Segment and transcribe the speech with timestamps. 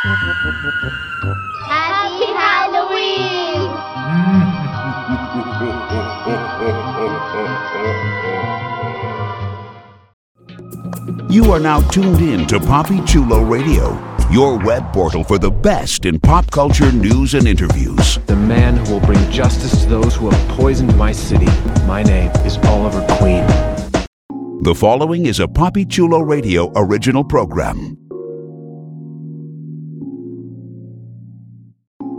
[0.00, 0.14] Happy
[2.32, 3.66] Halloween!
[11.28, 13.98] You are now tuned in to Papi Chulo Radio,
[14.30, 18.18] your web portal for the best in pop culture news and interviews.
[18.26, 21.46] The man who will bring justice to those who have poisoned my city.
[21.88, 23.44] My name is Oliver Queen.
[24.62, 27.97] The following is a Papi Chulo Radio original program.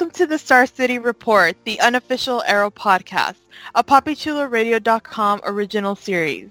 [0.00, 3.36] Welcome to the Star City Report, the unofficial Arrow podcast,
[3.74, 6.48] a PapiChuloRadio.com original series.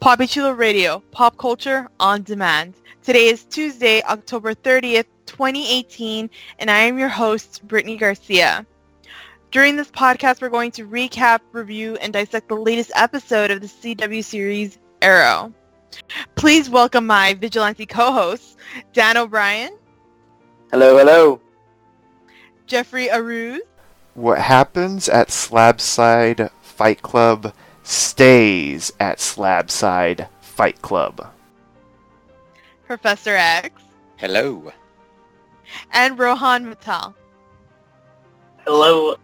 [0.00, 2.72] Papi Chulo Radio, pop culture on demand.
[3.02, 8.64] Today is Tuesday, October 30th, 2018, and I am your host, Brittani Garcia.
[9.50, 13.66] During this podcast, we're going to recap, review, and dissect the latest episode of the
[13.66, 15.52] CW series Arrow.
[16.34, 18.56] Please welcome my vigilante co-hosts,
[18.94, 19.76] Dan O'Brien,
[20.72, 21.40] Hello, hello.
[22.66, 23.58] Jeffrey Arauz,
[24.14, 31.32] What happens at Slabside Fight Club stays at Slabside Fight Club.
[32.86, 33.82] Professor Echs,
[34.16, 34.72] Hello.
[35.92, 37.14] and Rohan Mital.
[38.64, 39.16] Hello.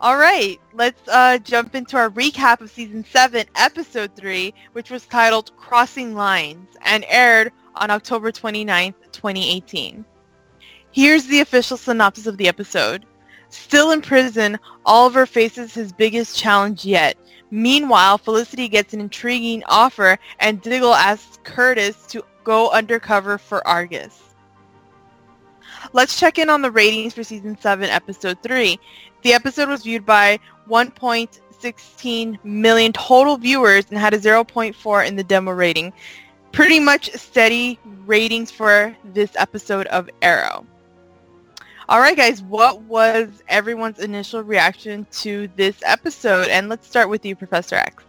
[0.00, 5.06] All right, let's uh, jump into our recap of season seven, episode three, which was
[5.06, 10.04] titled "Crossing Lines" and aired on October 29th, 2018.
[10.94, 13.04] Here's the official synopsis of the episode.
[13.48, 17.16] Still in prison, Oliver faces his biggest challenge yet.
[17.50, 24.36] Meanwhile, Felicity gets an intriguing offer, and Diggle asks Curtis to go undercover for Argus.
[25.92, 28.78] Let's check in on the ratings for season 7, episode 3.
[29.22, 30.38] The episode was viewed by
[30.70, 35.92] 1.16 million total viewers and had a 0.4 in the demo rating.
[36.52, 40.64] Pretty much steady ratings for this episode of Arrow.
[41.86, 46.48] All right, guys, what was everyone's initial reaction to this episode?
[46.48, 48.02] And let's start with you, Professor Echs.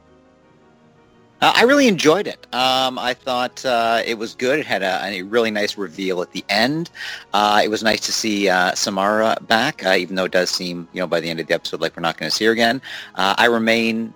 [1.42, 2.48] Uh, I really enjoyed it.
[2.56, 4.60] Um, I thought uh, it was good.
[4.60, 6.90] It had a, a really nice reveal at the end.
[7.34, 10.88] Uh, it was nice to see uh, Samara back, uh, even though it does seem,
[10.94, 12.52] you know, by the end of the episode, like we're not going to see her
[12.52, 12.82] again.
[13.16, 14.14] Uh, I remain,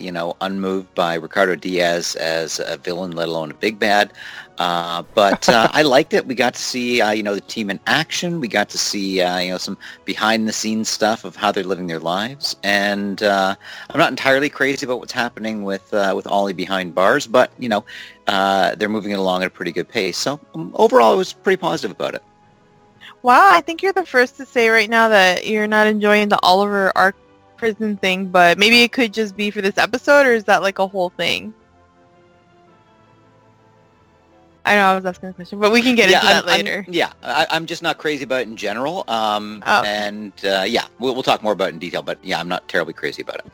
[0.00, 4.12] you know, unmoved by Ricardo Diaz as a villain, let alone a big bad.
[4.58, 6.26] Uh, but uh, I liked it.
[6.26, 8.40] We got to see, uh, you know, the team in action.
[8.40, 12.00] We got to see, uh, you know, some behind-the-scenes stuff of how they're living their
[12.00, 12.56] lives.
[12.64, 13.54] And uh,
[13.90, 17.68] I'm not entirely crazy about what's happening with uh, with Ollie behind bars, but you
[17.68, 17.84] know,
[18.26, 20.18] they're moving it along at a pretty good pace.
[20.18, 22.22] So um, overall, I was pretty positive about it.
[23.22, 26.38] Wow, I think you're the first to say right now that you're not enjoying the
[26.42, 27.16] Oliver arc
[27.56, 30.78] prison thing, but maybe it could just be for this episode, or is that like
[30.78, 31.52] a whole thing?
[34.68, 36.48] I know I was asking a question, but we can get yeah, into that I'm,
[36.50, 36.84] I'm- later.
[36.88, 39.04] yeah, I, I'm just not crazy about it in general.
[39.08, 39.82] Um, Oh.
[39.82, 42.02] And uh, yeah, we'll, we'll talk more about it in detail.
[42.02, 43.46] But yeah, I'm not terribly crazy about it.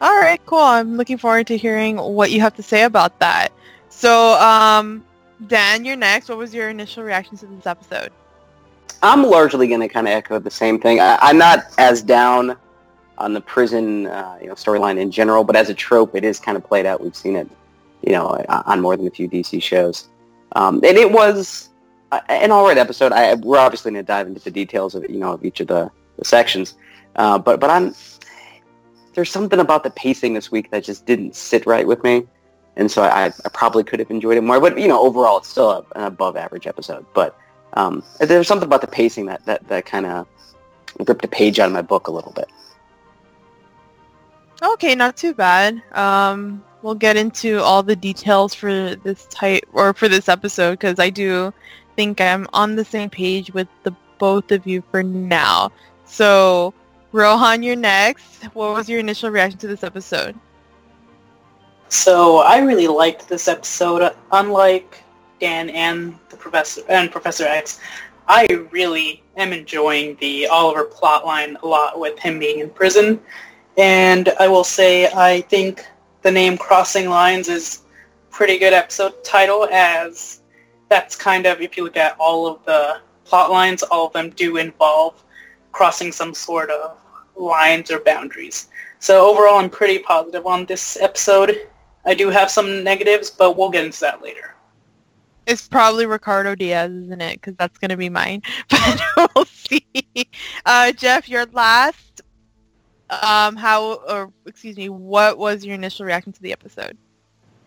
[0.00, 0.58] All right, cool.
[0.58, 3.52] I'm looking forward to hearing what you have to say about that.
[3.88, 5.04] So, um,
[5.46, 6.28] Dan, you're next.
[6.28, 8.10] What was your initial reaction to this episode?
[9.02, 10.98] I'm largely going to kind of echo the same thing.
[11.00, 12.56] I, I'm not as down
[13.18, 16.40] on the prison, uh, you know, storyline in general, but as a trope, it is
[16.40, 17.00] kind of played out.
[17.00, 17.48] We've seen it,
[18.02, 20.08] you know, on more than a few DC shows,
[20.54, 21.70] um, and it was
[22.12, 23.12] uh, an all right episode.
[23.12, 25.68] I, we're obviously going to dive into the details of you know, of each of
[25.68, 26.74] the, the sections,
[27.16, 27.94] uh, but but I'm
[29.14, 32.26] there's something about the pacing this week that just didn't sit right with me,
[32.76, 34.60] and so I, I probably could have enjoyed it more.
[34.60, 37.38] But you know, overall, it's still a, an above average episode, but.
[37.76, 40.28] Um, there's something about the pacing that, that, that kind of
[41.08, 42.46] ripped a page out of my book a little bit.
[44.62, 45.82] Okay, not too bad.
[45.92, 51.00] Um, we'll get into all the details for this type or for this episode because
[51.00, 51.52] I do
[51.96, 55.72] think I'm on the same page with the both of you for now.
[56.04, 56.74] So,
[57.10, 58.44] Rohan, you're next.
[58.52, 60.38] What was your initial reaction to this episode?
[61.88, 64.14] So I really liked this episode.
[64.32, 65.02] Unlike
[65.40, 67.80] Dan and the Professor and Professor Echs,
[68.28, 73.20] I really am enjoying the Oliver plotline a lot with him being in prison.
[73.78, 75.86] And I will say I think
[76.24, 77.82] the name Crossing Lines is
[78.30, 80.40] pretty good episode title as
[80.88, 84.30] that's kind of, if you look at all of the plot lines, all of them
[84.30, 85.22] do involve
[85.72, 86.96] crossing some sort of
[87.36, 88.68] lines or boundaries.
[89.00, 91.68] So overall, I'm pretty positive on this episode.
[92.06, 94.54] I do have some negatives, but we'll get into that later.
[95.46, 97.34] It's probably Ricardo Diaz, isn't it?
[97.34, 98.40] Because that's going to be mine.
[99.14, 99.84] But we'll see.
[100.64, 102.13] Uh, Jeff, your last,
[103.22, 106.96] um, how, or excuse me, what was your initial reaction to the episode?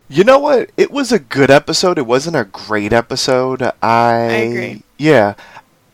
[0.08, 0.70] You know what?
[0.76, 1.98] It was a good episode.
[1.98, 3.62] It wasn't a great episode.
[3.62, 4.82] I, I agree.
[4.96, 5.34] Yeah.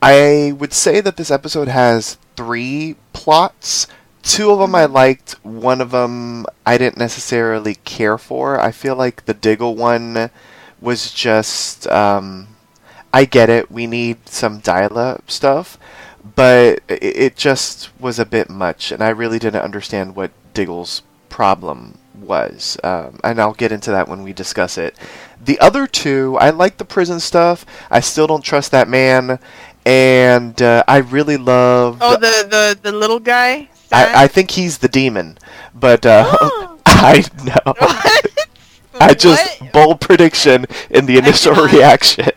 [0.00, 3.86] I would say that this episode has three plots.
[4.22, 5.32] Two of them I liked.
[5.44, 8.60] One of them I didn't necessarily care for.
[8.60, 10.30] I feel like the Diggle one
[10.80, 11.86] was just.
[11.88, 12.48] Um,
[13.12, 13.70] I get it.
[13.70, 15.78] We need some dial-up stuff,
[16.36, 21.02] but it, it just was a bit much, and I really didn't understand what Diggle's
[21.28, 22.78] problem was.
[22.84, 24.96] Um, and I'll get into that when we discuss it.
[25.42, 27.66] The other two, I like the prison stuff.
[27.90, 29.38] I still don't trust that man,
[29.84, 31.98] and uh, I really love.
[32.00, 33.68] Oh, the the, the little guy.
[33.92, 35.38] I, I think he's the demon,
[35.74, 36.70] but uh, Oh.
[36.86, 37.74] I know.
[39.00, 39.72] I just What?
[39.72, 42.30] bold prediction in the initial reaction,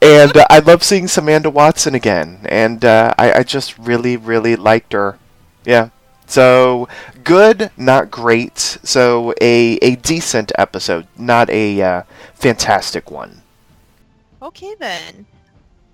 [0.00, 4.56] and uh, I love seeing Samantha Watson again, and uh, I, I just really really
[4.56, 5.18] liked her.
[5.64, 5.90] Yeah,
[6.26, 6.88] so
[7.24, 8.58] good, not great.
[8.58, 12.02] So a a decent episode, not a uh,
[12.34, 13.42] fantastic one.
[14.42, 15.26] Okay then.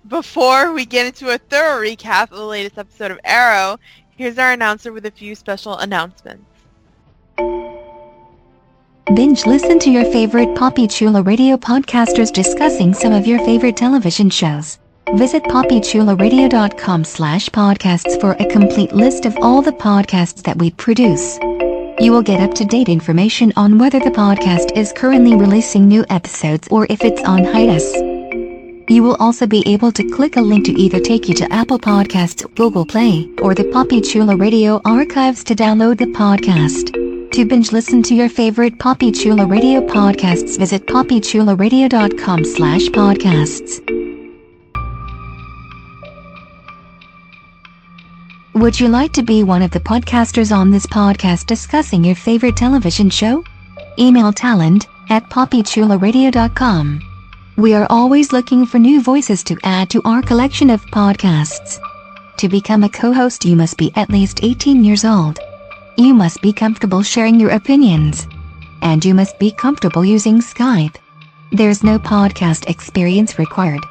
[0.07, 3.79] Before we get into a thorough recap of the latest episode of Arrow,
[4.15, 6.48] here's our announcer with a few special announcements.
[9.15, 14.29] Binge listen to your favorite Papi Chulo radio podcasters discussing some of your favorite television
[14.29, 14.77] shows.
[15.15, 21.39] Visit papichuloradio.com slash podcasts for a complete list of all the podcasts that we produce.
[21.99, 26.85] You will get up-to-date information on whether the podcast is currently releasing new episodes or
[26.91, 27.91] if it's on hiatus.
[28.91, 31.79] You will also be able to click a link to either take you to Apple
[31.79, 37.18] Podcasts, Google Play, or the Papi Chulo Radio archives to download the podcast.
[37.33, 43.79] To binge listen to your favorite Papi Chulo Radio podcasts, visit papichuloradio.com slash podcasts.
[48.55, 52.57] Would you like to be one of the podcasters on this podcast discussing your favorite
[52.57, 53.43] television show?
[53.99, 57.01] Email talent at papichuloradio.com.
[57.57, 61.79] We are always looking for new voices to add to our collection of podcasts.
[62.37, 65.39] To become a co-host you must be at least 18 years old.
[65.99, 68.25] You must be comfortable sharing your opinions.
[68.81, 70.95] And you must be comfortable using Skype.
[71.51, 73.81] There's no podcast experience required.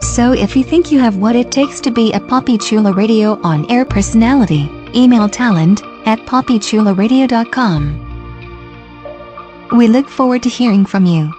[0.00, 3.42] So if you think you have what it takes to be a Papi Chulo Radio
[3.42, 8.06] on-air personality, email talent at papichuloradio.com.
[9.76, 11.34] We look forward to hearing from you.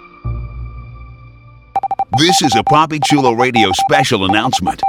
[2.18, 4.82] This is a Papi Chulo Radio special announcement.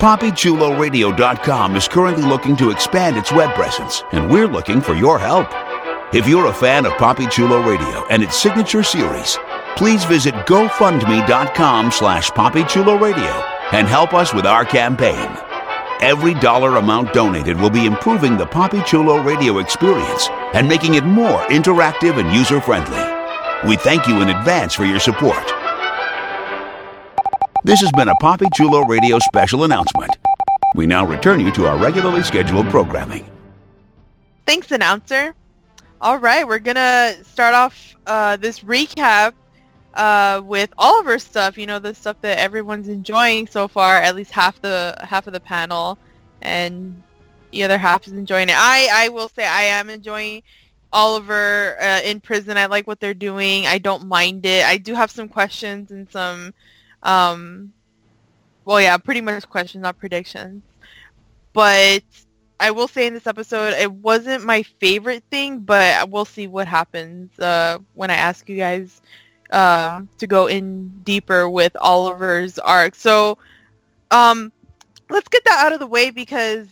[0.00, 5.46] PapiChuloRadio.com is currently looking to expand its web presence, and we're looking for your help.
[6.14, 9.36] If you're a fan of Papi Chulo Radio and its signature series,
[9.76, 15.28] please visit GoFundMe.com slash PapiChuloRadio and help us with our campaign.
[16.00, 21.04] Every dollar amount donated will be improving the Papi Chulo radio experience and making it
[21.04, 23.68] more interactive and user-friendly.
[23.68, 25.59] We thank you in advance for your support.
[27.62, 30.10] This has been a Papi Chulo Radio special announcement.
[30.74, 33.28] We now return you to our regularly scheduled programming.
[34.46, 35.34] Thanks, announcer.
[36.00, 39.34] All right, we're gonna start off uh, this recap
[39.94, 41.58] uh, with all of our stuff.
[41.58, 43.96] You know, the stuff that everyone's enjoying so far.
[43.96, 45.98] At least half the half of the panel,
[46.40, 47.02] and
[47.50, 48.56] the other half is enjoying it.
[48.56, 50.42] I I will say I am enjoying
[50.92, 52.56] Oliver uh, in prison.
[52.56, 53.66] I like what they're doing.
[53.66, 54.64] I don't mind it.
[54.64, 56.52] I do have some questions and some,
[57.02, 57.72] um,
[58.64, 60.62] well, yeah, pretty much questions, not predictions.
[61.52, 62.02] But
[62.60, 66.68] I will say in this episode, it wasn't my favorite thing, but we'll see what
[66.68, 69.00] happens uh, when I ask you guys
[69.50, 72.94] uh, to go in deeper with Oliver's arc.
[72.94, 73.38] So
[74.10, 74.52] um,
[75.08, 76.66] let's get that out of the way because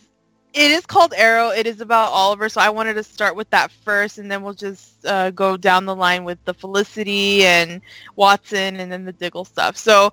[0.53, 1.49] it is called Arrow.
[1.49, 4.53] It is about Oliver, so I wanted to start with that first, and then we'll
[4.53, 7.81] just uh, go down the line with the Felicity and
[8.15, 9.77] Watson, and then the Diggle stuff.
[9.77, 10.11] So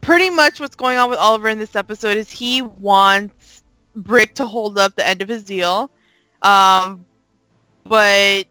[0.00, 3.62] pretty much what's going on with Oliver in this episode is he wants
[3.94, 5.90] Brick to hold up the end of his deal,
[6.42, 7.04] um,
[7.84, 8.46] but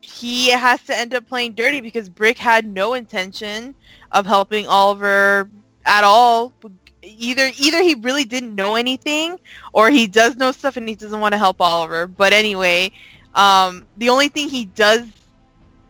[0.00, 3.74] he has to end up playing dirty because Brick had no intention
[4.10, 5.48] of helping Oliver
[5.84, 6.52] at all.
[7.02, 9.38] Either either he really didn't know anything,
[9.72, 12.06] or he does know stuff and he doesn't want to help Oliver.
[12.06, 12.92] But anyway,
[13.34, 15.06] um, the only thing he does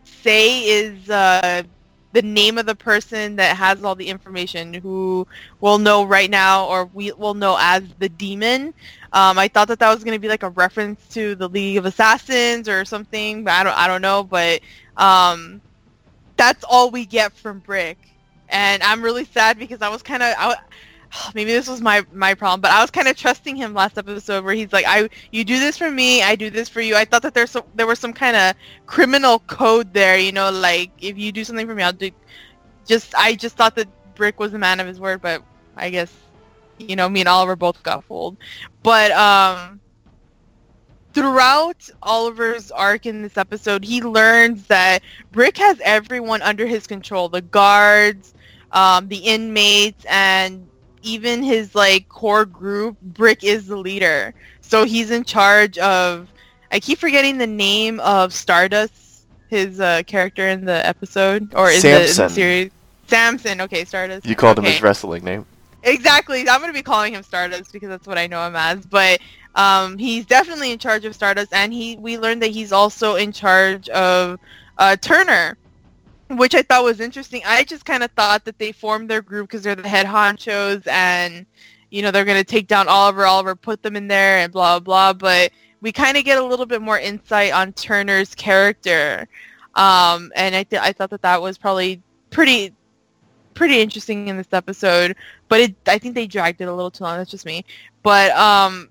[0.03, 1.63] say is uh,
[2.11, 5.27] the name of the person that has all the information who
[5.61, 8.73] will know right now or we will know as the demon.
[9.13, 11.77] Um, I thought that that was going to be like a reference to the League
[11.77, 14.23] of Assassins or something, but I don't I don't know.
[14.23, 14.61] But
[14.97, 15.61] um,
[16.37, 17.97] that's all we get from Brick,
[18.49, 20.55] and I'm really sad because I was kind of.
[21.33, 24.43] Maybe this was my my problem, but I was kind of trusting him last episode
[24.43, 27.05] where he's like, "I you do this for me, I do this for you." I
[27.05, 31.17] thought that there's there was some kind of criminal code there, you know, like if
[31.17, 32.11] you do something for me, I'll do.
[32.85, 35.43] Just I just thought that Brick was a man of his word, but
[35.75, 36.13] I guess
[36.77, 38.37] you know me and Oliver both got fooled.
[38.83, 39.79] But um,
[41.13, 45.01] throughout Oliver's arc in this episode, he learns that
[45.31, 48.33] Brick has everyone under his control: the guards,
[48.71, 50.67] um, the inmates, and
[51.01, 52.99] even his like core group.
[53.01, 56.27] Brick is the leader, so he's in charge of.
[56.71, 61.81] I keep forgetting the name of Stardust, his uh, character in the episode or in
[61.81, 62.71] the, in the series.
[63.07, 63.61] Sampson.
[63.61, 64.25] Okay, Stardust.
[64.25, 65.45] You called him his wrestling name.
[65.83, 66.47] Exactly.
[66.47, 68.85] I'm going to be calling him Stardust because that's what I know him as.
[68.85, 69.19] But
[69.55, 73.31] um, he's definitely in charge of Stardust, and he we learned that he's also in
[73.31, 74.39] charge of
[74.77, 75.57] uh, Turner,
[76.29, 77.41] which I thought was interesting.
[77.45, 80.85] I just kind of thought that they formed their group because they're the head honchos,
[80.87, 81.45] and
[81.91, 83.25] you know they're going to take down Oliver.
[83.25, 85.13] Oliver put them in there, and blah blah.
[85.13, 89.27] But we kind of get a little bit more insight on Turner's character,
[89.75, 92.73] um, and I th- I thought that that was probably pretty
[93.53, 95.17] pretty interesting in this episode
[95.49, 97.17] but it I think they dragged it a little too long.
[97.17, 97.65] That's just me.
[98.03, 98.89] But um,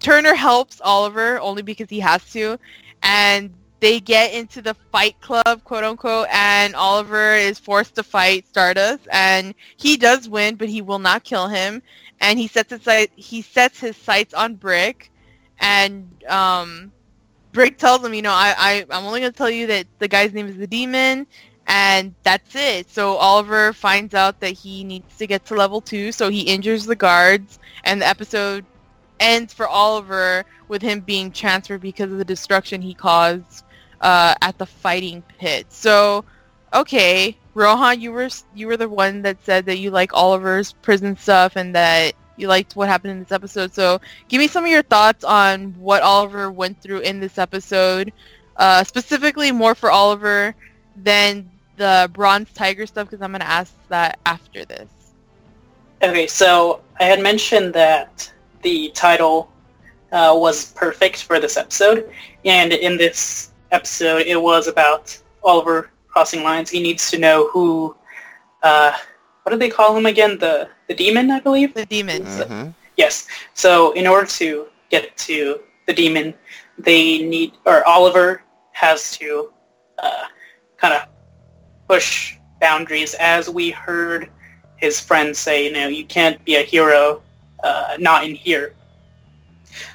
[0.00, 2.58] Turner helps Oliver only because he has to,
[3.02, 8.46] and they get into the fight club, quote unquote, and Oliver is forced to fight
[8.46, 11.82] Stardust, and he does win, but he will not kill him,
[12.20, 15.10] and he sets his he sets his sights on Brick,
[15.58, 16.92] and um,
[17.52, 20.34] Brick tells him, you know, I, I I'm only gonna tell you that the guy's
[20.34, 21.26] name is the Demon,
[21.66, 22.90] and that's it.
[22.90, 26.84] So Oliver finds out that he needs to get to level two, so he injures
[26.84, 28.66] the guards, and the episode
[29.20, 33.64] ends for Oliver with him being transferred because of the destruction he caused
[34.00, 35.66] uh, at the fighting pit.
[35.70, 36.24] So,
[36.72, 41.16] okay, Rohan, you were you were the one that said that you like Oliver's prison
[41.16, 43.74] stuff and that you liked what happened in this episode.
[43.74, 48.12] So, give me some of your thoughts on what Oliver went through in this episode,
[48.56, 50.54] uh, specifically more for Oliver
[50.96, 54.88] than the Bronze Tiger stuff, because I'm going to ask that after this.
[56.02, 59.50] Okay, so I had mentioned that the title
[60.12, 62.10] uh, was perfect for this episode,
[62.44, 66.70] and in this episode, it was about Oliver crossing lines.
[66.70, 67.94] He needs to know who,
[68.62, 68.92] uh,
[69.42, 70.38] what do they call him again?
[70.38, 71.74] The the demon, I believe.
[71.74, 72.24] The demon.
[72.24, 72.74] Mhm.
[72.96, 73.26] Yes.
[73.54, 76.34] So in order to get to the demon,
[76.78, 79.52] they need, or Oliver has to
[79.98, 80.24] uh,
[80.76, 81.02] kind of
[81.88, 83.14] push boundaries.
[83.14, 84.30] As we heard
[84.76, 87.22] his friends say, you know, you can't be a hero
[87.62, 88.74] uh, not in here.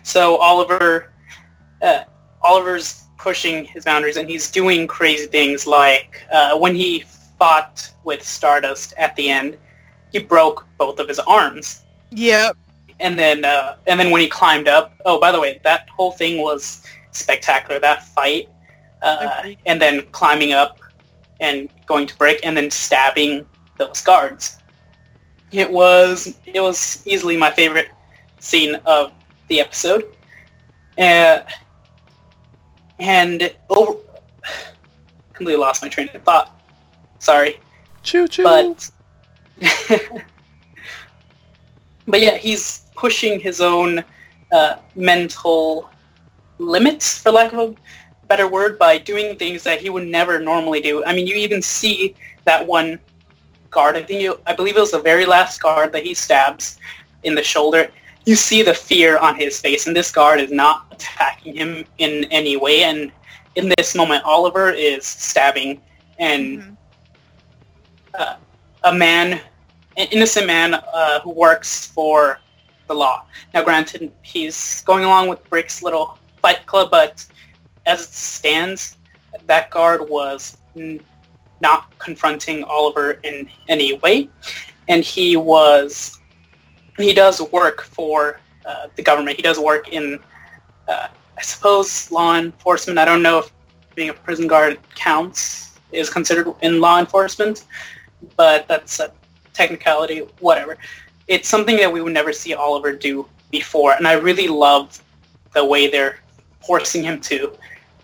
[0.04, 1.12] So Oliver,
[1.82, 2.04] uh,
[2.42, 5.60] Oliver's pushing his boundaries, and he's doing crazy things.
[5.68, 6.90] Like uh, when he
[7.40, 7.76] fought
[8.10, 9.58] with Stardust at the end,
[10.12, 12.56] he broke both of his arms Yep.
[13.06, 16.12] and then uh, and then when he climbed up oh by the way that whole
[16.22, 16.62] thing was
[17.12, 18.48] spectacular that fight
[19.02, 19.58] uh, Agreed.
[19.66, 20.80] and then climbing up
[21.42, 23.46] and going to break and then stabbing
[23.78, 24.58] those guards
[25.52, 27.90] it was it was easily my favorite
[28.40, 29.12] scene of
[29.50, 30.04] the episode
[30.98, 31.40] uh,
[33.00, 34.00] and over
[35.34, 36.60] completely lost my train of thought
[37.20, 37.60] sorry
[38.04, 38.44] Choo choo.
[38.44, 38.92] but
[42.08, 44.04] but yeah, he's pushing his own
[44.52, 45.90] uh, mental
[46.60, 47.76] limits, for lack of a
[48.28, 51.04] better word, by doing things that he would never normally do.
[51.06, 53.00] I mean, you even see that one
[53.70, 53.96] guard.
[53.96, 56.78] I think you, I believe it was the very last guard that he stabs
[57.24, 57.90] in the shoulder.
[58.26, 62.26] You see the fear on his face, and this guard is not attacking him in
[62.32, 62.84] any way.
[62.84, 63.12] And
[63.56, 65.82] in this moment, Oliver is stabbing
[66.20, 66.78] and Mhm.
[68.18, 68.36] uh,
[68.84, 69.42] a man,
[69.98, 72.40] an innocent man uh, who works for
[72.88, 73.26] the law.
[73.54, 77.26] Now, granted, he's going along with Brick's little fight club, but
[77.86, 78.98] as it stands,
[79.46, 81.00] that guard was n-
[81.62, 84.30] not confronting Oliver in any way,
[84.88, 86.20] and he was
[86.98, 89.38] he does work for uh, the government.
[89.38, 90.20] He does work in,
[90.88, 92.98] uh, I suppose, law enforcement.
[93.00, 93.52] I don't know if
[93.96, 97.66] being a prison guard counts is considered in law enforcement,
[98.36, 99.12] but that's a
[99.54, 100.20] technicality.
[100.40, 100.78] Whatever.
[101.28, 105.02] It's something that we would never see Oliver do before, and I really love
[105.54, 106.20] the way they're
[106.66, 107.54] forcing him to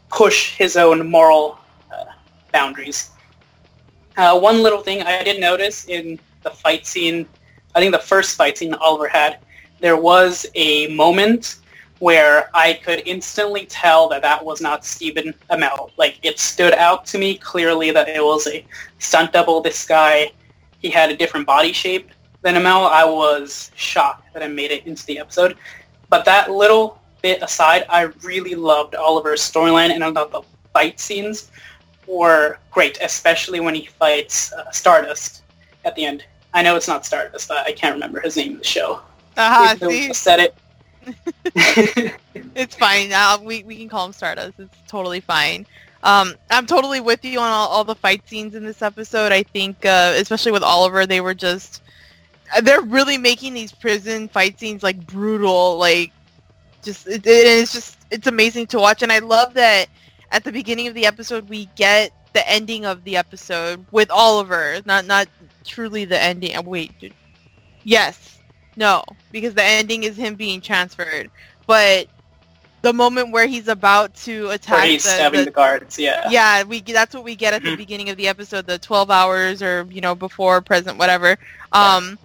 [0.10, 1.60] push his own moral
[1.93, 2.05] uh,
[2.51, 3.12] boundaries.
[4.17, 7.27] Uh, one little thing I did notice in the fight scene,
[7.75, 9.39] I think the first fight scene Oliver had,
[9.79, 11.57] there was a moment
[11.99, 15.91] where I could instantly tell that that was not Stephen Amell.
[15.97, 18.65] Like, it stood out to me clearly that it was a
[18.97, 19.61] stunt double.
[19.61, 20.31] This guy,
[20.79, 22.09] he had a different body shape
[22.41, 22.89] than Amell.
[22.89, 25.57] I was shocked that I made it into the episode.
[26.09, 30.41] But that little bit aside, I really loved Oliver's storyline and I thought the
[30.73, 31.51] fight scenes
[32.07, 35.43] were great, especially when he fights uh, Stardust
[35.85, 36.25] at the end.
[36.53, 37.50] I know it's not Stardust.
[37.51, 39.01] I I can't remember his name in the show.
[39.38, 40.13] Aha, Even though we see?
[40.13, 40.55] said it.
[42.55, 43.12] It's fine.
[43.13, 44.60] Uh, we, we can call him Stardust.
[44.60, 45.65] It's totally fine.
[46.03, 49.31] Um, I'm totally with you on all, all the fight scenes in this episode.
[49.31, 51.81] I think, uh, especially with Oliver, they were just...
[52.55, 55.77] uh, They're really making these prison fight scenes, like, brutal.
[55.77, 56.12] Like,
[56.84, 57.08] just...
[57.08, 57.98] It, it is just...
[58.12, 59.01] It's amazing to watch.
[59.03, 59.88] And I love that
[60.31, 64.79] at the beginning of the episode, we get the ending of the episode with Oliver.
[64.85, 65.27] Not, not
[65.65, 66.55] truly the ending.
[66.55, 66.97] uh, Wait.
[67.00, 67.13] dude.
[67.83, 68.39] Yes.
[68.75, 69.03] No.
[69.31, 71.29] Because the ending is him being transferred.
[71.67, 72.07] But
[72.81, 76.27] the moment where he's about to attack Where he's the, stabbing the- the guards, yeah.
[76.29, 79.61] yeah, we that's what we get at the beginning of the episode, the 12 hours
[79.61, 81.38] or you know before, present, whatever.
[81.71, 82.17] Um,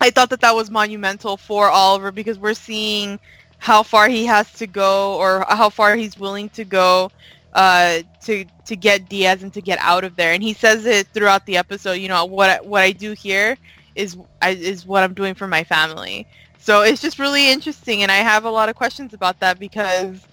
[0.00, 3.20] I thought that that was monumental for Oliver because we're seeing
[3.58, 7.10] how far he has to go or how far he's willing to go
[7.54, 10.32] uh, to to get Diaz and to get out of there.
[10.32, 11.94] And he says it throughout the episode.
[11.94, 13.56] You know what what I do here
[13.94, 16.26] is is what I'm doing for my family.
[16.58, 20.26] So it's just really interesting, and I have a lot of questions about that because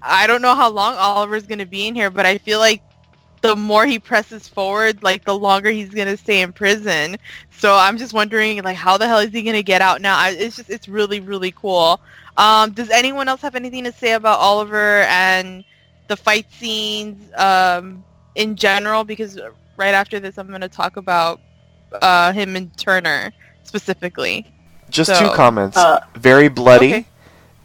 [0.00, 2.82] I don't know how long Oliver's going to be in here, but I feel like
[3.42, 7.18] the more he presses forward, like the longer he's going to stay in prison.
[7.50, 10.16] So I'm just wondering, like, how the hell is he going to get out now?
[10.16, 12.00] I, it's just, it's really, really cool.
[12.38, 15.62] Um, does anyone else have anything to say about Oliver and
[16.08, 19.04] the fight scenes um, in general?
[19.04, 19.38] Because
[19.76, 21.40] right after this, I'm going to talk about
[22.00, 24.46] uh, him and Turner specifically.
[24.90, 25.76] Just So, two comments.
[25.76, 27.06] uh, Very bloody, okay.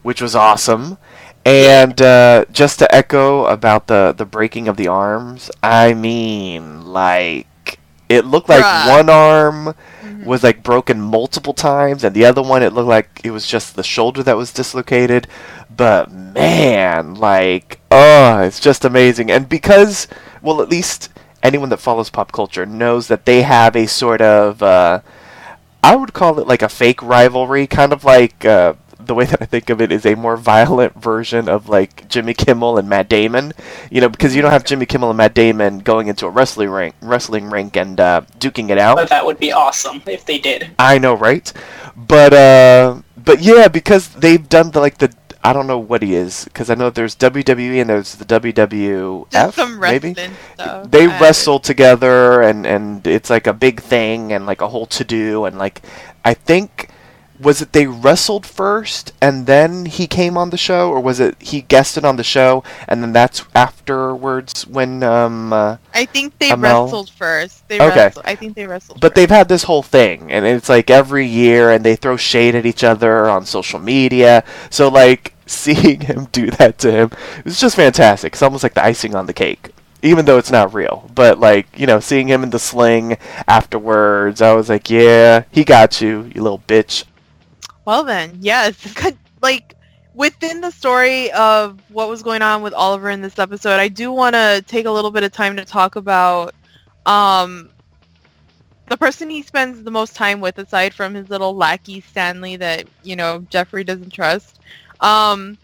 [0.03, 0.97] which was awesome.
[1.45, 7.79] And uh, just to echo about the, the breaking of the arms, I mean, like,
[8.09, 8.89] it looked like Bruh.
[8.89, 10.25] one arm Mhm.
[10.25, 13.75] was like broken multiple times, and the other one it looked like it was just
[13.75, 15.27] the shoulder that was dislocated.
[15.75, 19.31] But man, like, oh, it's just amazing.
[19.31, 20.07] And because,
[20.41, 21.09] well, at least
[21.43, 25.01] anyone that follows pop culture knows that they have a sort of, uh,
[25.83, 28.45] I would call it like a fake rivalry, kind of like.
[28.45, 32.07] Uh, the way that I think of it is a more violent version of like
[32.07, 33.53] Jimmy Kimmel and Matt Damon,
[33.89, 36.69] you know, because you don't have Jimmy Kimmel and Matt Damon going into a wrestling
[36.69, 38.95] rink, wrestling rink and uh, duking it out.
[38.95, 40.71] But that would be awesome if they did.
[40.79, 41.51] I know, right?
[41.95, 46.15] But uh, but yeah, because they've done the like the I don't know what he
[46.15, 50.13] is because I know there's WWE and there's the WWF maybe.
[50.53, 50.91] stuff.
[50.91, 54.85] They and- wrestle together and and it's like a big thing and like a whole
[54.87, 55.81] to do and like
[56.25, 56.89] I think
[57.39, 61.41] was it they wrestled first and then he came on the show or was it
[61.41, 66.49] he guested on the show and then that's afterwards when um uh, I think they
[66.49, 66.83] Amell?
[66.85, 67.67] wrestled first.
[67.67, 67.95] They Okay.
[68.05, 68.25] wrestled.
[68.27, 68.99] I think they wrestled.
[68.99, 69.15] But first.
[69.15, 72.65] they've had this whole thing, and it's like every year, and they throw shade at
[72.65, 74.43] each other on social media.
[74.69, 78.33] So, like, seeing him do that to him, it was just fantastic.
[78.33, 79.69] It's almost like the icing on the cake,
[80.01, 81.09] even though it's not real.
[81.13, 85.63] But, like, you know, seeing him in the sling afterwards, I was like, yeah, he
[85.63, 87.03] got you, you little bitch.
[87.89, 88.77] Well then, yes.
[89.41, 89.73] Like
[90.13, 94.11] within the story of what was going on with Oliver in this episode, I do
[94.11, 96.53] want to take a little bit of time to talk about
[97.07, 97.71] um
[98.89, 102.85] the person he spends the most time with aside from his little lackey Stanley that,
[103.01, 104.59] you know, Jeffrey doesn't trust.
[104.99, 105.57] Um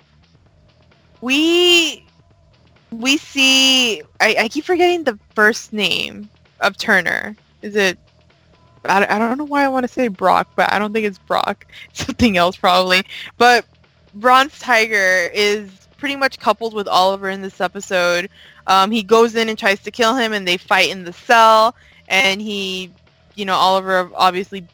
[1.21, 2.07] we
[2.89, 6.27] we see I, I keep forgetting the first name
[6.61, 7.35] of Turner.
[7.61, 7.99] Is it
[8.89, 11.17] I, I don't know why I want to say Brock, but I don't think it's
[11.17, 11.65] Brock.
[11.93, 13.03] Something else probably.
[13.37, 13.65] But
[14.13, 18.29] Bronze Tiger is pretty much coupled with Oliver in this episode.
[18.67, 21.75] Um, he goes in and tries to kill him, and they fight in the cell.
[22.07, 22.91] And he,
[23.35, 24.65] you know, Oliver obviously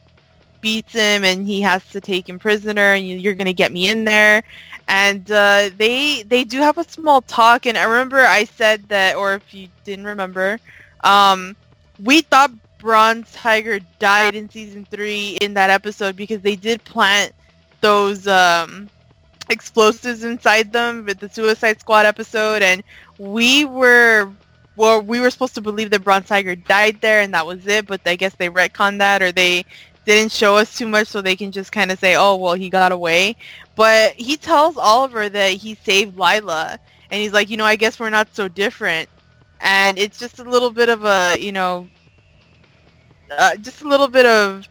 [0.61, 2.93] beats him, and he has to take him prisoner.
[2.93, 4.43] And you, you're gonna get me in there.
[4.87, 7.65] And uh, they they do have a small talk.
[7.65, 10.59] And I remember I said that, or if you didn't remember,
[11.03, 11.55] um,
[12.03, 17.31] we thought Bronze Tiger died in season three in that episode because they did plant
[17.79, 18.89] those um,
[19.49, 22.83] explosives inside them with the Suicide Squad episode, and
[23.17, 24.31] we were
[24.75, 27.85] well, we were supposed to believe that Bronze Tiger died there and that was it,
[27.85, 29.65] but I guess they retconned that or they
[30.05, 32.69] didn't show us too much so they can just kind of say, oh, well, he
[32.69, 33.35] got away.
[33.75, 36.79] But he tells Oliver that he saved Lyla,
[37.11, 39.09] and he's like, you know, I guess we're not so different.
[39.59, 41.87] And it's just a little bit of a, you know,
[43.37, 44.67] uh, just a little bit of,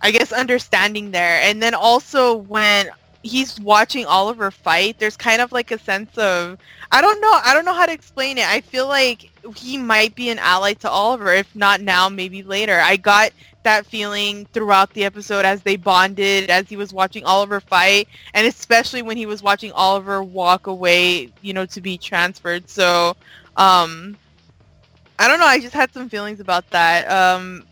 [0.00, 1.40] I guess, understanding there.
[1.42, 2.88] And then also when
[3.22, 6.58] he's watching Oliver fight, there's kind of like a sense of
[6.92, 8.46] I don't know I don't know how to explain it.
[8.46, 12.78] I feel like he might be an ally to Oliver, if not now, maybe later.
[12.78, 13.32] I got
[13.64, 18.46] that feeling throughout the episode as they bonded, as he was watching Oliver fight, and
[18.46, 22.68] especially when he was watching Oliver walk away, you know, to be transferred.
[22.68, 23.16] So,
[23.56, 24.16] um,
[25.18, 25.46] I don't know.
[25.46, 27.10] I just had some feelings about that.
[27.10, 27.64] Um,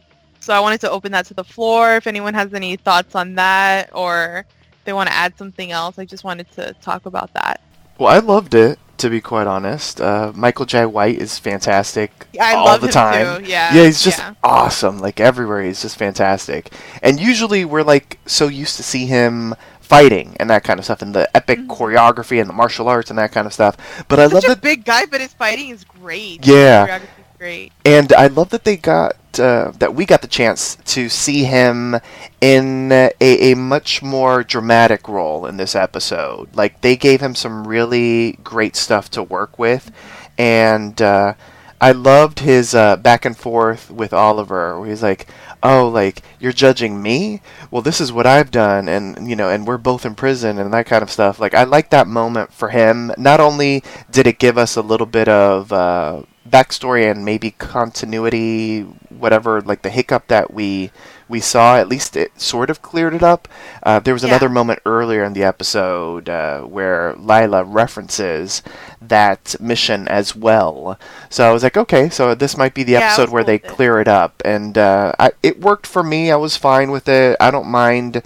[0.42, 1.96] so I wanted to open that to the floor.
[1.96, 4.44] If anyone has any thoughts on that, or
[4.84, 7.60] they want to add something else, I just wanted to talk about that.
[7.98, 10.00] Well, I loved it to be quite honest.
[10.00, 13.44] Uh, Michael Jai White is fantastic I all love the him time.
[13.44, 14.34] too, yeah, yeah, he's just yeah.
[14.44, 14.98] awesome.
[14.98, 16.72] Like everywhere, he's just fantastic.
[17.02, 21.02] And usually, we're like so used to see him fighting and that kind of stuff,
[21.02, 23.76] and the epic choreography and the martial arts and that kind of stuff.
[24.08, 24.50] But I love Mm-hmm.
[24.52, 24.60] That.
[24.62, 26.46] big guy, but his fighting is great.
[26.46, 27.00] Yeah.
[27.42, 27.72] Great.
[27.84, 31.96] And I love that they got uh, that we got the chance to see him
[32.40, 36.54] in a, a much more dramatic role in this episode.
[36.54, 39.90] Like they gave him some really great stuff to work with,
[40.38, 41.34] and uh,
[41.80, 45.26] I loved his uh, back and forth with Oliver, where he's like,
[45.62, 47.40] "Oh, like you're judging me?
[47.70, 50.72] Well, this is what I've done, and you know, and we're both in prison and
[50.72, 53.12] that kind of stuff." Like I like that moment for him.
[53.18, 58.82] Not only did it give us a little bit of uh, backstory and maybe continuity,
[59.10, 60.90] whatever, like the hiccup that we
[61.32, 63.48] we saw, at least it sort of cleared it up.
[63.82, 64.30] Uh, there was Yeah.
[64.30, 68.62] another moment earlier in the episode uh, where Lyla references
[69.00, 70.98] that mission as well.
[71.30, 74.00] So I was like, okay, so this might be the Yeah, episode where they clear
[74.00, 76.30] it up, and uh, I, it worked for me.
[76.30, 77.36] I was fine with it.
[77.40, 78.22] I don't mind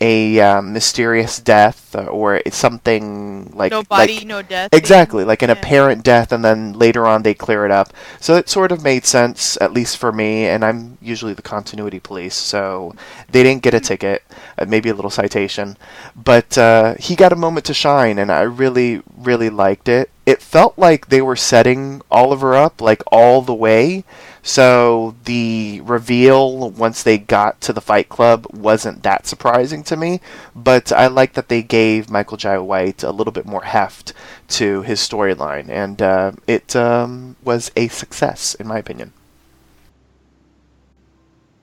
[0.00, 4.68] a uh, mysterious death uh, or something like no body, like- no death.
[4.72, 5.54] Exactly, like an Yeah.
[5.56, 7.92] apparent death, and then later on they clear it up.
[8.20, 10.46] So it sort of made sense, at least for me.
[10.46, 12.94] And I'm usually the continuity police, so
[13.30, 14.22] they didn't get a ticket,
[14.58, 15.76] uh, maybe a little citation,
[16.14, 20.10] but uh, he got a moment to shine, and I really, really liked it.
[20.26, 24.04] It felt like they were setting Oliver up like all the way.
[24.46, 30.20] So the reveal once they got to the Fight Club wasn't that surprising to me,
[30.54, 34.12] but I like that they gave Michael Jai White a little bit more heft
[34.50, 39.12] to his storyline, and uh, it um, was a success in my opinion.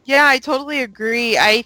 [0.04, 1.38] Yeah, I totally agree.
[1.38, 1.64] I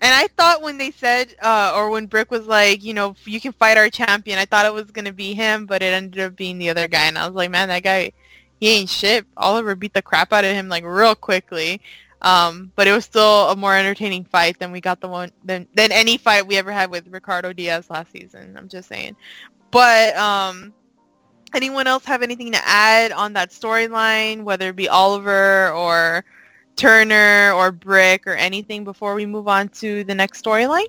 [0.00, 3.40] and I thought when they said uh or when Brick was like, you know, you
[3.40, 6.34] can fight our champion, I thought it was gonna be him, but it ended up
[6.34, 8.10] being the other guy and I was like, Man, that guy
[8.58, 9.26] he ain't shit.
[9.36, 11.80] Oliver beat the crap out of him like real quickly.
[12.20, 15.68] Um, but it was still a more entertaining fight than we got the one than
[15.74, 18.56] than any fight we ever had with Ricardo Diaz last season.
[18.56, 19.16] I'm just saying.
[19.70, 20.74] But um
[21.54, 26.24] anyone else have anything to add on that storyline, whether it be Oliver or
[26.76, 30.88] Turner or Brick or anything before we move on to the next storyline?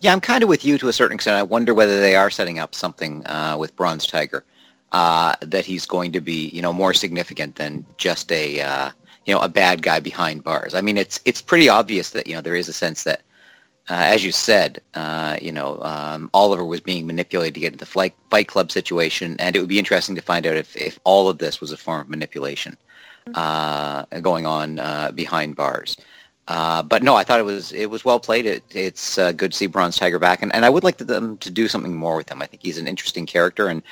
[0.00, 1.36] Yeah, I'm kind of with you to a certain extent.
[1.36, 4.44] I wonder whether they are setting up something uh, with Bronze Tiger
[4.92, 8.90] uh, that he's going to be, you know, more significant than just a, uh,
[9.26, 10.74] you know, a bad guy behind bars.
[10.74, 13.22] I mean, it's it's pretty obvious that you know there is a sense that,
[13.88, 17.78] uh, as you said, uh, you know, um, Oliver was being manipulated to get into
[17.78, 20.98] the flight, Fight Club situation, and it would be interesting to find out if if
[21.04, 22.76] all of this was a form of manipulation
[23.34, 24.76] uh, going on
[25.14, 25.96] behind bars.
[26.52, 28.44] Uh, but no, I thought it was it was well played.
[28.44, 31.04] It, it's uh, good to see Bronze Tiger back, and, and I would like to,
[31.04, 32.42] them to do something more with him.
[32.42, 33.82] I think he's an interesting character, and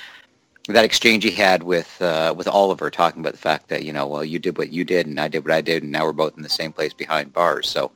[0.68, 4.06] that exchange he had with uh, with Oliver, talking about the fact that you know,
[4.06, 6.12] well, you did what you did, and I did what I did, and now we're
[6.12, 7.66] both in the same place behind bars.
[7.66, 7.92] So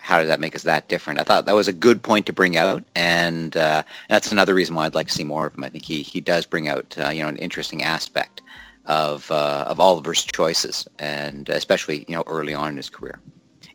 [0.00, 1.20] how did that make us that different?
[1.20, 4.74] I thought that was a good point to bring out, and uh, that's another reason
[4.74, 5.62] why I'd like to see more of him.
[5.62, 8.42] I think he he does bring out uh, you know an interesting aspect
[8.86, 13.20] of uh, of Oliver's choices, and especially you know early on in his career.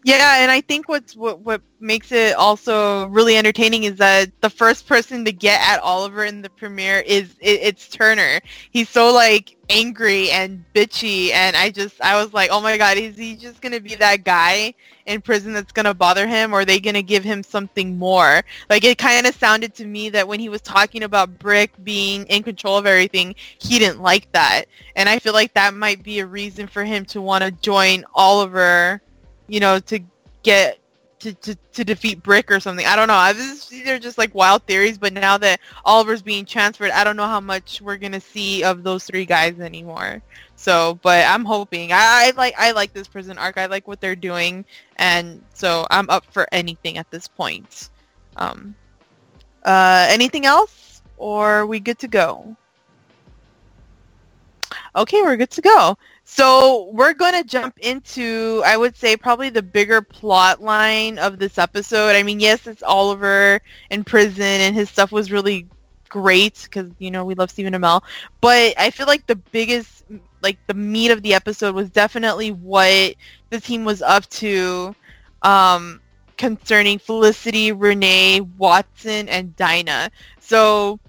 [0.03, 4.49] Yeah, and I think what's what what makes it also really entertaining is that the
[4.49, 8.39] first person to get at Oliver in the premiere is it, it's Turner.
[8.71, 12.97] He's so like angry and bitchy, and I just I was like, oh my god,
[12.97, 14.73] is he just gonna be that guy
[15.05, 18.41] in prison that's gonna bother him, or are they gonna give him something more?
[18.69, 22.25] Like it kind of sounded to me that when he was talking about Brick being
[22.27, 24.63] in control of everything, he didn't like that,
[24.95, 28.05] and I feel like that might be a reason for him to want to join
[28.13, 29.01] Oliver
[29.49, 29.99] you know, to
[30.43, 30.79] get
[31.19, 32.85] to, to, to defeat Brick or something.
[32.85, 33.13] I don't know.
[33.13, 37.03] I was these are just like wild theories, but now that Oliver's being transferred, I
[37.03, 40.21] don't know how much we're gonna see of those three guys anymore.
[40.55, 41.91] So, but I'm hoping.
[41.91, 43.57] I, I like I like this prison arc.
[43.57, 47.89] I like what they're doing, and so I'm up for anything at this point.
[48.38, 48.75] Um,
[49.63, 52.55] uh, anything else, or we good to go?
[54.99, 55.97] Okay, we're good to go.
[56.25, 61.39] So we're going to jump into, I would say, probably the bigger plot line of
[61.39, 62.17] this episode.
[62.17, 65.67] I mean, yes, it's Oliver in prison, and his stuff was really
[66.09, 68.03] great because, you know, we love Stephen Amell.
[68.41, 70.03] But I feel like the biggest,
[70.41, 73.15] like the meat of the episode was definitely what
[73.51, 74.93] the team was up to
[75.43, 76.01] um,
[76.35, 80.12] concerning Felicity, Renee, Watson, and Dinah.
[80.41, 80.99] So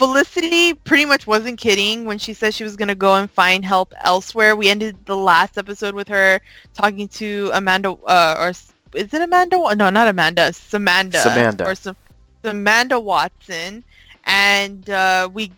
[0.00, 3.62] Felicity pretty much wasn't kidding when she said she was going to go and find
[3.62, 4.56] help elsewhere.
[4.56, 6.40] We ended the last episode with her
[6.72, 8.72] talking to Amanda, uh, or is
[9.12, 9.58] it Amanda?
[9.74, 10.54] No, not Amanda.
[10.54, 11.18] Samantha.
[11.18, 11.68] Samantha.
[11.68, 11.96] Or Sam-
[12.42, 13.84] Samantha Watson.
[14.24, 15.52] And uh, we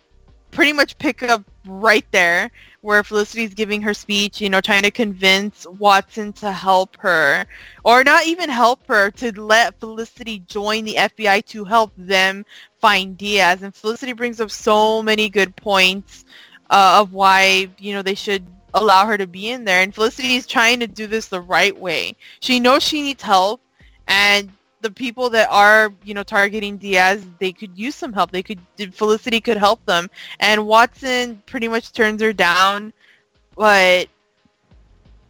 [0.51, 2.51] pretty much pick up right there
[2.83, 7.45] where Felicity's giving her speech, you know, trying to convince Watson to help her,
[7.85, 12.45] or not even help her, to let Felicity join the FBI to help them
[12.81, 13.63] find Diaz.
[13.63, 16.25] And Felicity brings up so many good points
[16.69, 19.81] uh, of why, you know, they should allow her to be in there.
[19.81, 22.17] And Felicity is trying to do this the right way.
[22.41, 23.61] She knows she needs help,
[24.09, 24.51] and
[24.83, 28.29] the people that are, you know, targeting Diaz, they could use some help.
[28.31, 28.59] They could,
[28.91, 30.09] Felicity could help them.
[30.39, 32.93] And Watson pretty much turns her down,
[33.55, 34.07] but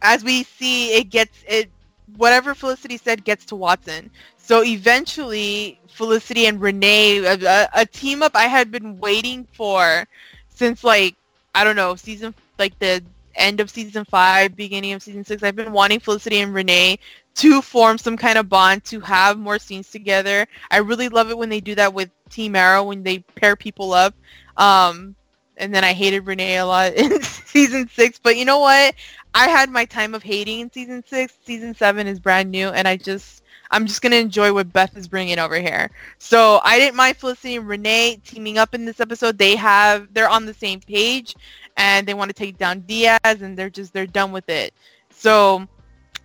[0.02, 1.70] as we see, it gets, it,
[2.16, 4.10] whatever Felicity said gets to Watson.
[4.36, 10.06] So eventually, Felicity and Renee, a, a team up I had been waiting for
[10.50, 11.14] since like,
[11.54, 13.02] I don't know, season, like the
[13.36, 15.42] end of season five, beginning of season six.
[15.42, 16.98] I've been wanting Felicity and Renee
[17.36, 20.46] to form some kind of bond, to have more scenes together.
[20.70, 23.92] I really love it when they do that with Team Arrow, when they pair people
[23.92, 24.14] up.
[24.56, 25.14] Um,
[25.56, 28.18] and then I hated Renee a lot in season six.
[28.18, 28.94] But you know what?
[29.34, 31.34] I had my time of hating in season six.
[31.44, 35.08] Season seven is brand new, and I just I'm just gonna enjoy what Beth is
[35.08, 35.90] bringing over here.
[36.18, 39.36] So I didn't mind Felicity and Renee teaming up in this episode.
[39.36, 41.34] They have they're on the same page,
[41.76, 44.72] and they want to take down Diaz, and they're just they're done with it.
[45.10, 45.66] So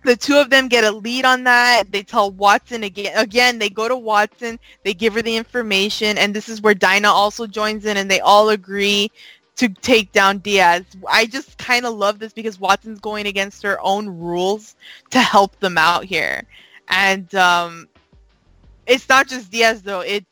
[0.04, 1.90] the two of them get a lead on that.
[1.90, 3.12] They tell Watson again.
[3.16, 4.58] Again, they go to Watson.
[4.84, 8.20] They give her the information, and this is where Dinah also joins in, and they
[8.20, 9.10] all agree
[9.56, 10.84] to take down Diaz.
[11.08, 14.76] I just kind of love this because Watson's going against her own rules
[15.10, 16.44] to help them out here,
[16.88, 17.88] and um,
[18.86, 20.00] it's not just Diaz though.
[20.00, 20.29] It's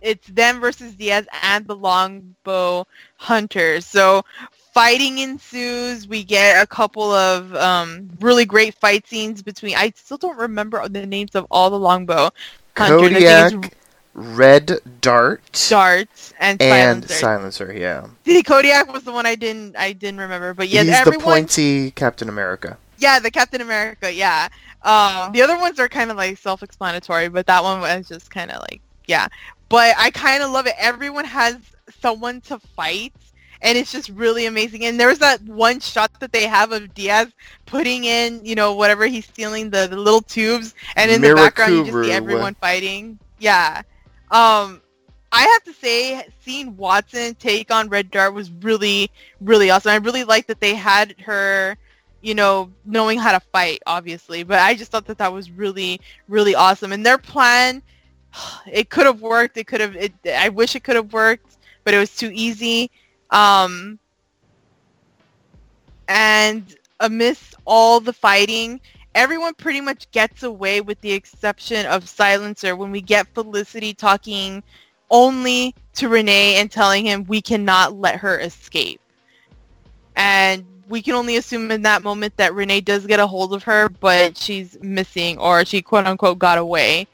[0.00, 3.86] it's them versus Diaz and the longbow hunters.
[3.86, 4.24] So
[4.76, 6.06] fighting ensues.
[6.06, 9.74] We get a couple of um, really great fight scenes between.
[9.74, 12.30] I still don't remember the names of all the longbow
[12.76, 13.12] hunters.
[13.12, 13.72] Kodiak,
[14.12, 16.62] Red Dart, Darts, and, Silencer.
[16.62, 17.66] and Silencer.
[17.66, 17.72] Silencer.
[17.74, 21.20] Yeah, See, Kodiak was the one I didn't I didn't remember, but yes, he's the
[21.20, 22.76] pointy Captain America.
[22.98, 24.12] Yeah, the Captain America.
[24.12, 24.48] Yeah.
[24.82, 28.50] Um, the other ones are kind of like self-explanatory, but that one was just kind
[28.50, 29.28] of like yeah.
[29.68, 30.74] But I kind of love it.
[30.78, 31.56] Everyone has
[32.00, 33.12] someone to fight,
[33.62, 34.84] and it's just really amazing.
[34.84, 37.28] And there's that one shot that they have of Diaz
[37.64, 41.74] putting in, you know, whatever he's stealing, the, the little tubes, and in the background
[41.74, 43.18] you just see everyone fighting.
[43.38, 43.82] Yeah.
[44.30, 44.82] Um,
[45.32, 49.90] I have to say, seeing Watson take on Red Dart was really, really awesome.
[49.90, 51.76] I really liked that they had her,
[52.22, 54.44] you know, knowing how to fight, obviously.
[54.44, 56.92] But I just thought that that was really, really awesome.
[56.92, 57.82] And their plan,
[58.70, 59.56] it could have worked.
[59.56, 59.96] It could have.
[60.34, 62.90] I wish it could have worked, but it was too easy.
[63.30, 63.98] Um,
[66.08, 68.80] and amidst all the fighting,
[69.14, 74.62] everyone pretty much gets away with the exception of Silencer when we get Felicity talking
[75.10, 79.00] only to Renee and telling him we cannot let her escape.
[80.16, 83.62] And we can only assume in that moment that Renee does get a hold of
[83.64, 87.06] her, but she's missing or she quote unquote got away.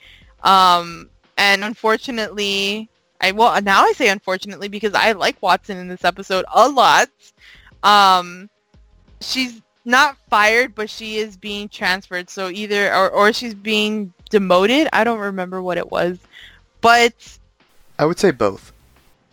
[0.42, 1.08] Um,
[1.42, 2.88] and unfortunately,
[3.20, 7.08] I well now I say unfortunately because I like Watson in this episode a lot.
[7.82, 8.48] Um,
[9.20, 12.30] she's not fired, but she is being transferred.
[12.30, 14.88] So either or, or she's being demoted.
[14.92, 16.20] I don't remember what it was,
[16.80, 17.38] but
[17.98, 18.72] I would say both.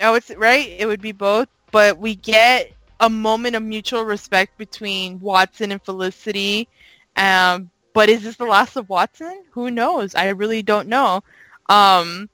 [0.01, 0.67] oh, it's right.
[0.67, 1.47] It would be both.
[1.71, 6.67] But we get a moment of mutual respect between Watson and Felicity.
[7.15, 9.43] Um, but is this the last of Watson?
[9.51, 10.15] Who knows?
[10.15, 11.21] I really don't know.
[11.69, 12.29] Um,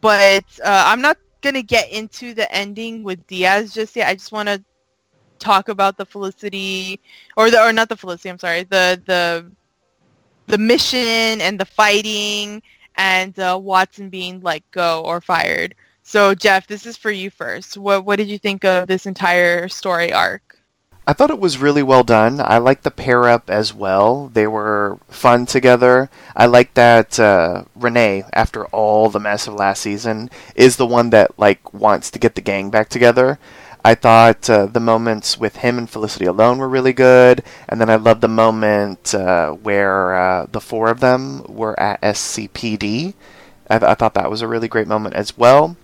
[0.00, 4.08] but uh, I'm not gonna get into the ending with Diaz just yet.
[4.08, 4.62] I just want to
[5.38, 7.00] talk about the Felicity,
[7.36, 8.30] or the or not the Felicity.
[8.30, 8.64] I'm sorry.
[8.64, 9.52] The the
[10.46, 12.62] the mission and the fighting
[12.96, 15.74] and uh, Watson being let go or fired.
[16.02, 17.76] So Jeff, this is for you first.
[17.78, 20.49] What what did you think of this entire story arc?
[21.10, 22.40] I thought it was really well done.
[22.40, 24.28] I liked the pair up as well.
[24.28, 26.08] They were fun together.
[26.36, 31.10] I like that uh, Renee, after all the mess of last season, is the one
[31.10, 33.40] that like wants to get the gang back together.
[33.84, 37.90] I thought uh, the moments with him and Felicity alone were really good, and then
[37.90, 43.14] I loved the moment uh, where uh, the four of them were at SCPD.
[43.68, 45.76] I, th- I thought that was a really great moment as well.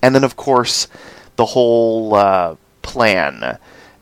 [0.00, 0.86] And then, of course,
[1.34, 3.58] the whole uh, plan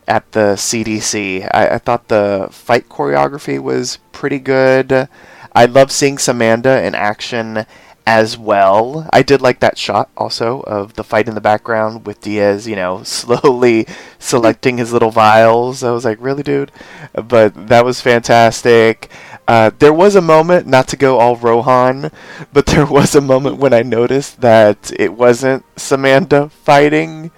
[0.06, 1.48] at the CDC.
[1.52, 5.08] I, I thought the fight choreography was pretty good.
[5.52, 7.66] I love seeing Samanda in action
[8.06, 9.08] as well.
[9.12, 12.76] I did like that shot also of the fight in the background with Diaz, you
[12.76, 13.86] know, slowly
[14.18, 15.84] selecting his little vials.
[15.84, 16.72] I was like, really, dude?
[17.12, 19.10] But that was fantastic.
[19.46, 22.10] Uh, there was a moment, not to go all Rohan,
[22.52, 27.30] but there was a moment when I noticed that it wasn't Samantha fighting,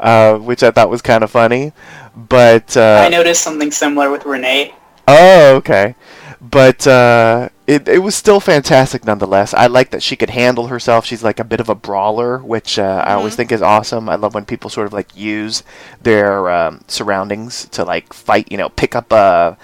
[0.00, 1.72] uh, which I thought was kind of funny.
[2.16, 4.74] But uh, I noticed something similar with Renee.
[5.06, 5.94] Oh, okay.
[6.40, 9.52] But uh, it it was still fantastic nonetheless.
[9.52, 11.04] I like that she could handle herself.
[11.04, 14.08] She's like a bit of a brawler, which uh, I always think is awesome.
[14.08, 15.62] I love when people sort of like use
[16.02, 18.50] their um, surroundings to like fight.
[18.50, 19.56] You know, pick up a.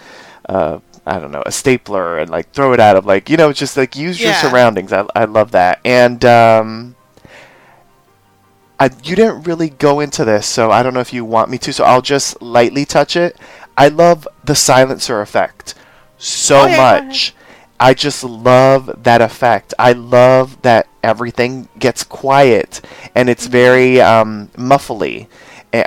[0.47, 3.05] a I don't know, a stapler and like throw it at him.
[3.05, 4.93] Like, you know, just like use your surroundings.
[4.93, 5.81] I, I love that.
[5.85, 6.95] And, um,
[8.83, 11.59] I, you didn't really go into this, so I don't know if you want me
[11.59, 13.37] to, so I'll just lightly touch it.
[13.77, 15.75] I love the silencer effect
[16.19, 17.35] so Oh, yeah, much.
[17.81, 19.75] I just love that effect.
[19.79, 22.81] I love that everything gets quiet
[23.15, 23.53] and it's Mm-hmm.
[23.53, 25.29] very um, muffly.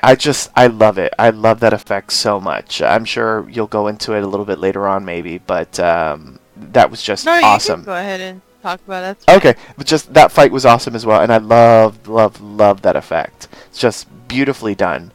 [0.04, 1.14] I just I love it.
[1.20, 2.82] I love that effect so much.
[2.82, 6.90] I'm sure you'll go into it a little bit later on, maybe, but um, that
[6.90, 7.84] was just No, you awesome.
[7.84, 9.08] go ahead and talk about it.
[9.08, 9.38] That's fine.
[9.38, 12.96] Okay, but just that fight was awesome as well, and I love, love, love that
[12.96, 13.48] effect.
[13.68, 15.12] It's just beautifully done.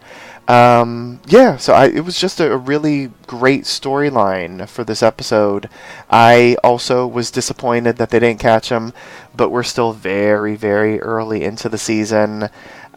[0.49, 5.69] Um, yeah, so I, it was just a, a really great storyline for this episode.
[6.11, 8.93] I also was disappointed that they didn't catch him,
[9.37, 12.49] but we're still very, very early into the season,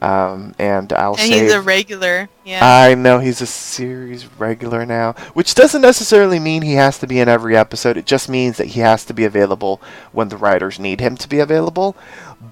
[0.03, 2.29] um, and I'll And say he's a regular.
[2.43, 2.59] Yeah.
[2.61, 7.19] I know he's a series regular now, which doesn't necessarily mean he has to be
[7.19, 7.95] in every episode.
[7.97, 11.29] It just means that he has to be available when the writers need him to
[11.29, 11.95] be available.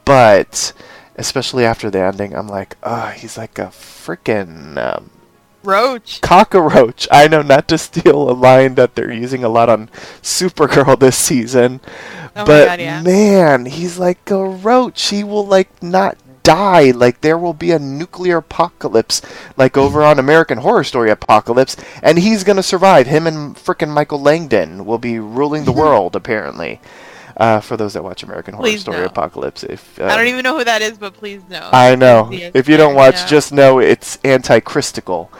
[0.05, 0.73] But
[1.17, 5.09] especially after the ending, I'm like, oh, he's like a freaking um,
[5.63, 6.21] Roach.
[6.21, 7.07] cockroach.
[7.11, 9.87] I know not to steal a line that they're using a lot on
[10.21, 11.81] Supergirl this season,
[12.35, 13.01] Oh but God, yeah.
[13.01, 15.09] man, he's like a roach.
[15.09, 16.17] He will like not
[16.51, 16.91] die.
[16.91, 19.21] Like there will be a nuclear apocalypse,
[19.57, 23.07] like over on American Horror Story Apocalypse, and he's gonna survive.
[23.07, 26.79] Him and frickin' Michael Langdon will be ruling the world apparently.
[27.37, 29.05] Uh, for those that watch American Horror Please Story no.
[29.05, 31.69] Apocalypse, if uh, I don't even know who that is, but please know.
[31.71, 32.29] I know.
[32.31, 33.27] If you don't watch, yeah.
[33.27, 35.31] just know it's anti-Christical.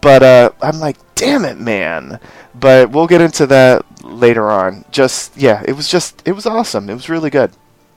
[0.00, 2.18] But uh, I'm like, damn it, man.
[2.54, 4.86] But we'll get into that later on.
[4.90, 6.88] Just yeah, it was just it was awesome.
[6.88, 7.52] It was really good.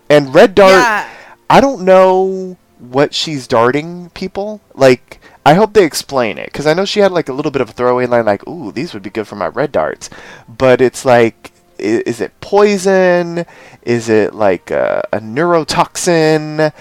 [0.10, 1.10] And Red Dart, Yeah.
[1.50, 4.62] I don't know what she's darting people.
[4.74, 7.62] Like, I hope they explain it because I know she had like a little bit
[7.62, 10.10] of a throwaway line, like, "Ooh, these would be good for my red darts,"
[10.48, 11.52] but it's like.
[11.80, 13.46] Is it poison?
[13.84, 16.74] Is it like a, a neurotoxin?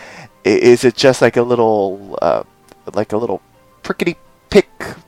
[0.43, 2.43] Is it just like a little, uh,
[2.95, 3.41] like a little
[3.85, 4.17] prickety
[4.51, 4.67] pick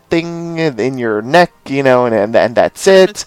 [0.09, 3.25] thing in your neck, you know, and and, and that's it?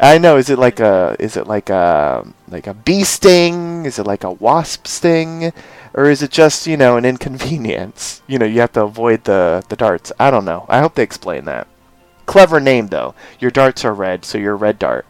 [0.00, 0.36] I know.
[0.36, 1.16] Is it like a?
[1.18, 3.86] Is it like a like a bee sting?
[3.86, 5.52] Is it like a wasp sting,
[5.94, 8.22] or is it just you know an inconvenience?
[8.26, 10.12] You know, you have to avoid the the darts.
[10.18, 10.66] I don't know.
[10.68, 11.68] I hope they explain that.
[12.26, 13.14] Clever name though.
[13.38, 15.06] Your darts are red, so you're a red dart.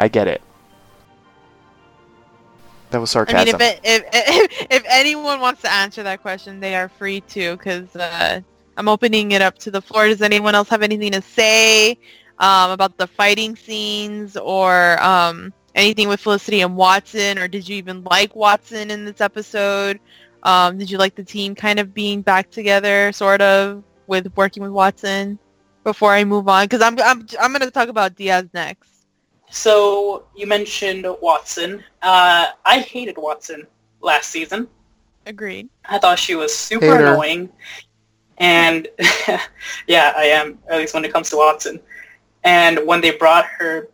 [0.00, 0.42] I get it.
[2.90, 3.40] That was sarcasm.
[3.40, 6.88] I mean, if, it, if if if anyone wants to answer that question, they are
[6.88, 8.40] free to, because uh,
[8.76, 10.08] I'm opening it up to the floor.
[10.08, 11.98] Does anyone else have anything to say
[12.38, 17.76] um, about the fighting scenes or um, anything with Felicity and Watson, or did you
[17.76, 20.00] even like Watson in this episode?
[20.42, 24.62] Um, did you like the team kind of being back together, sort of, with working
[24.62, 25.38] with Watson?
[25.84, 26.64] before I move on?
[26.64, 28.90] Because I'm I'm I'm gonna talk about Diaz next.
[29.50, 31.84] So you mentioned Watson.
[32.02, 33.66] Uh, I hated Watson
[34.00, 34.66] last season.
[35.26, 35.68] Agreed.
[35.84, 37.06] I thought she was super Hater.
[37.06, 37.50] annoying.
[38.38, 38.88] And
[39.86, 41.78] yeah, I am, at least when it comes to Watson.
[42.44, 43.88] And when they brought her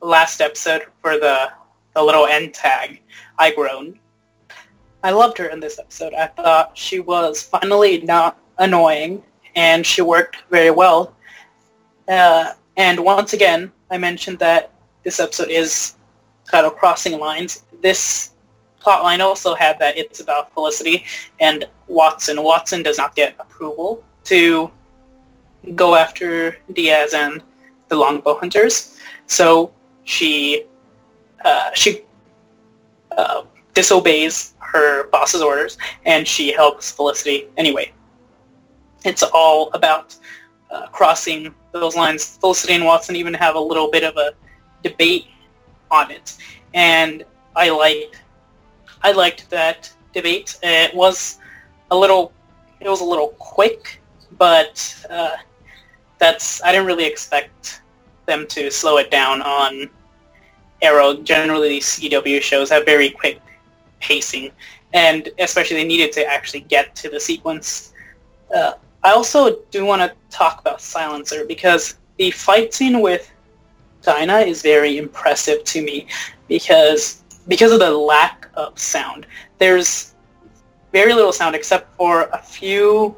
[0.00, 1.52] last episode for the,
[1.94, 3.00] the little end tag,
[3.38, 3.98] I groaned.
[5.02, 6.14] I loved her in this episode.
[6.14, 9.22] I thought she was finally not annoying,
[9.54, 11.14] and she worked very well.
[12.08, 14.72] Uh, and once again, I mentioned that
[15.02, 15.96] this episode is
[16.50, 17.64] titled Crossing Lines.
[17.82, 18.30] This
[18.80, 21.04] plotline also had that it's about Felicity
[21.40, 22.42] and Watson.
[22.42, 24.70] Watson does not get approval to
[25.74, 27.42] go after Diaz and
[27.94, 29.72] the Longbow Hunters, so
[30.04, 30.64] she
[31.44, 32.02] uh, she
[33.16, 33.42] uh,
[33.74, 37.92] disobeys her boss's orders and she helps Felicity anyway.
[39.04, 40.16] It's all about
[40.70, 42.36] uh, crossing those lines.
[42.38, 44.32] Felicity and Watson even have a little bit of a
[44.82, 45.26] debate
[45.90, 46.36] on it,
[46.72, 47.24] and
[47.54, 48.22] I liked
[49.02, 50.58] I liked that debate.
[50.62, 51.38] It was
[51.90, 52.32] a little
[52.80, 54.00] it was a little quick,
[54.38, 54.74] but
[55.10, 55.36] uh,
[56.18, 57.82] that's I didn't really expect
[58.26, 59.88] them to slow it down on
[60.82, 61.14] Arrow.
[61.14, 63.40] Generally, these CW shows have very quick
[64.00, 64.50] pacing,
[64.92, 67.92] and especially they needed to actually get to the sequence.
[68.54, 68.72] Uh,
[69.02, 73.30] I also do want to talk about Silencer because the fight scene with
[74.02, 76.06] Dinah is very impressive to me
[76.48, 79.26] because because of the lack of sound.
[79.58, 80.14] There's
[80.92, 83.16] very little sound except for a few,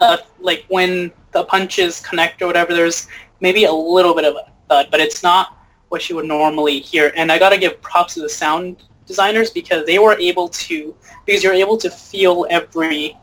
[0.00, 2.72] uh, like when the punches connect or whatever.
[2.72, 3.08] There's
[3.42, 5.58] maybe a little bit of a thud, but it's not
[5.90, 7.12] what you would normally hear.
[7.16, 10.94] And I gotta give props to the sound designers because they were able to
[11.26, 13.16] because you're able to feel every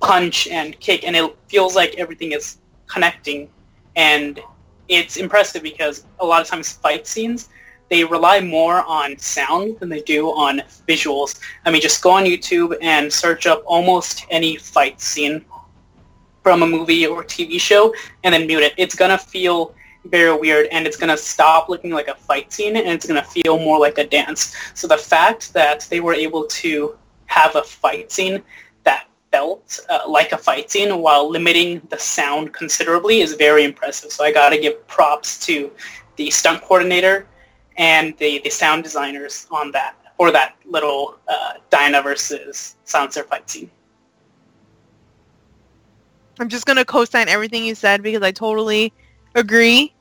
[0.00, 3.48] punch and kick, and it feels like everything is connecting.
[3.94, 4.40] And
[4.88, 7.48] it's impressive because a lot of times fight scenes
[7.88, 11.40] they rely more on sound than they do on visuals.
[11.64, 15.44] I mean, just go on YouTube and search up almost any fight scene
[16.48, 17.94] from a movie or TV show
[18.24, 18.72] and then mute it.
[18.78, 19.74] It's going to feel
[20.06, 23.22] very weird and it's going to stop looking like a fight scene and it's going
[23.22, 24.56] to feel more like a dance.
[24.72, 26.96] So the fact that they were able to
[27.26, 28.42] have a fight scene
[28.84, 34.10] that felt uh, like a fight scene while limiting the sound considerably is very impressive.
[34.10, 35.70] So I got to give props to
[36.16, 37.26] the stunt coordinator
[37.76, 41.52] and the, the sound designers on that for that little uh,
[42.02, 43.70] versus Silencer fight scene.
[46.40, 48.92] I'm just gonna co-sign everything you said because I totally
[49.34, 49.92] agree,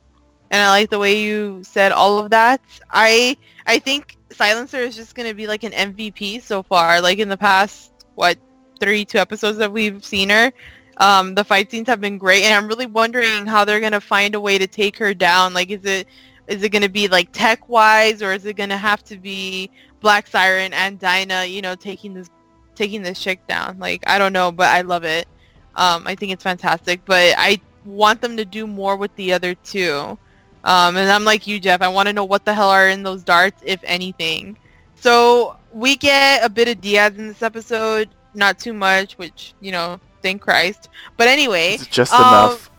[0.51, 2.61] and I like the way you said all of that.
[2.91, 7.01] I I think Silencer is just gonna be like an MVP so far.
[7.01, 8.37] Like in the past, what
[8.79, 10.51] three two episodes that we've seen her,
[10.97, 14.35] um, the fight scenes have been great, and I'm really wondering how they're gonna find
[14.35, 15.53] a way to take her down.
[15.53, 16.07] Like, is it
[16.47, 19.69] is it gonna be like tech wise, or is it gonna have to be
[20.01, 22.29] Black Siren and Dinah, you know, taking this
[22.75, 23.79] taking this chick down?
[23.79, 25.27] Like, I don't know, but I love it.
[25.77, 29.55] Um, I think it's fantastic, but I want them to do more with the other
[29.55, 30.17] two.
[30.63, 31.81] Um, and I'm like you, Jeff.
[31.81, 34.57] I want to know what the hell are in those darts, if anything.
[34.95, 39.71] So we get a bit of Diaz in this episode, not too much, which you
[39.71, 40.89] know, thank Christ.
[41.15, 42.71] But anyway, It's just um, enough.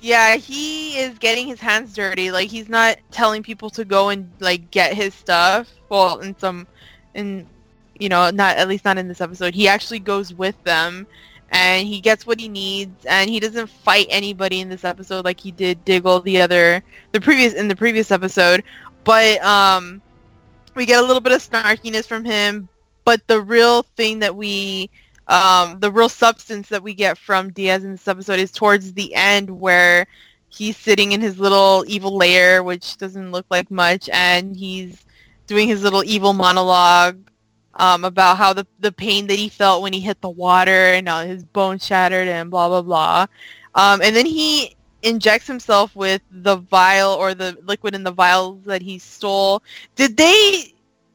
[0.00, 2.30] yeah, he is getting his hands dirty.
[2.30, 5.68] Like he's not telling people to go and like get his stuff.
[5.88, 6.66] Well, in some,
[7.14, 7.46] in
[7.98, 9.54] you know, not at least not in this episode.
[9.54, 11.06] He actually goes with them,
[11.50, 15.40] and he gets what he needs, and he doesn't fight anybody in this episode like
[15.40, 16.82] he did Diggle the other,
[17.12, 18.62] the previous in the previous episode.
[19.04, 20.00] But um,
[20.74, 22.68] we get a little bit of snarkiness from him.
[23.04, 24.90] But the real thing that we
[25.26, 29.14] um, the real substance that we get from Diaz in this episode is towards the
[29.14, 30.06] end where
[30.48, 35.04] he's sitting in his little evil lair, which doesn't look like much, and he's
[35.46, 37.18] doing his little evil monologue
[37.74, 41.08] um, about how the, the pain that he felt when he hit the water and
[41.08, 43.26] uh, his bones shattered and blah, blah, blah.
[43.74, 48.64] Um, and then he injects himself with the vial or the liquid in the vials
[48.64, 49.62] that he stole.
[49.94, 50.74] Did they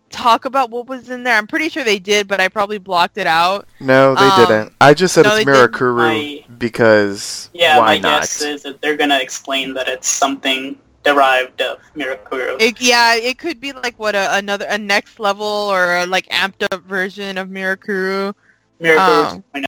[0.10, 1.38] talk about what was in there?
[1.38, 3.68] I'm pretty sure they did, but I probably blocked it out.
[3.80, 4.74] No, they um, didn't.
[4.80, 5.52] I just said no, it's they.
[5.52, 8.22] Mirakuru I- because Yeah, why my not?
[8.22, 12.62] guess is that they're going to explain that it's something derived of Mirakuru.
[12.62, 16.28] It, yeah, it could be like what a, another a next level or a, like
[16.28, 18.34] amped up version of Mirakuru.
[18.82, 19.44] Mirakuru.
[19.56, 19.64] Oh.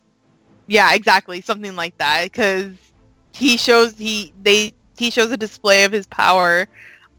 [0.67, 2.23] Yeah, exactly, something like that.
[2.25, 2.73] Because
[3.33, 6.67] he shows he they he shows a display of his power,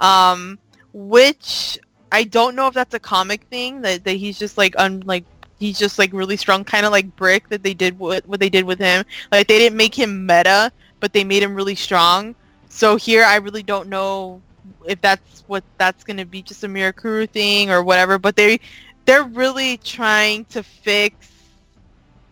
[0.00, 0.58] um,
[0.92, 1.78] which
[2.12, 5.24] I don't know if that's a comic thing that, that he's just like un like
[5.58, 8.50] he's just like really strong, kind of like Brick that they did what what they
[8.50, 9.04] did with him.
[9.32, 12.34] Like they didn't make him meta but they made him really strong.
[12.68, 14.42] So here, I really don't know
[14.86, 18.18] if that's what that's going to be, just a Mirakuru thing or whatever.
[18.18, 18.60] But they
[19.04, 21.32] they're really trying to fix,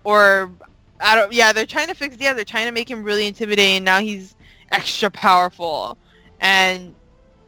[0.05, 0.53] or
[1.01, 1.33] I don't.
[1.33, 2.17] Yeah, they're trying to fix.
[2.19, 3.85] Yeah, they're trying to make him really intimidating.
[3.85, 4.35] Now he's
[4.71, 5.99] extra powerful,
[6.41, 6.95] and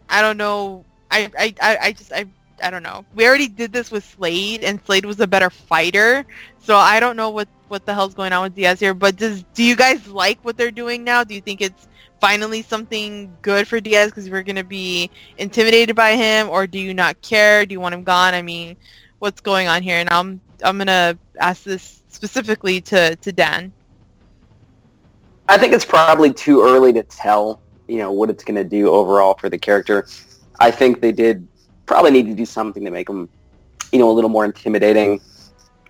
[0.09, 0.85] I don't know.
[1.11, 2.27] I I I, I just I.
[2.61, 3.05] I don't know.
[3.15, 6.27] We already did this with Slade, and Slade was a better fighter.
[6.59, 8.95] So I don't know what what the hell's going on with Diaz here.
[8.95, 11.23] But does do you guys like what they're doing now?
[11.23, 11.87] Do you think it's
[12.21, 16.95] finally something good for Diaz because we're gonna be intimidated by him, or do you
[16.95, 17.65] not care?
[17.65, 18.35] Do you want him gone?
[18.35, 18.77] I mean,
[19.19, 19.97] what's going on here?
[19.97, 23.73] And I'm I'm gonna ask this specifically to to Dan.
[25.49, 28.91] I think it's probably too early to tell, you know, what it's going to do
[28.91, 30.07] overall for the character.
[30.61, 31.49] I think they did
[31.87, 33.31] probably need to do something to make him,
[33.91, 35.23] you know, a little more intimidating.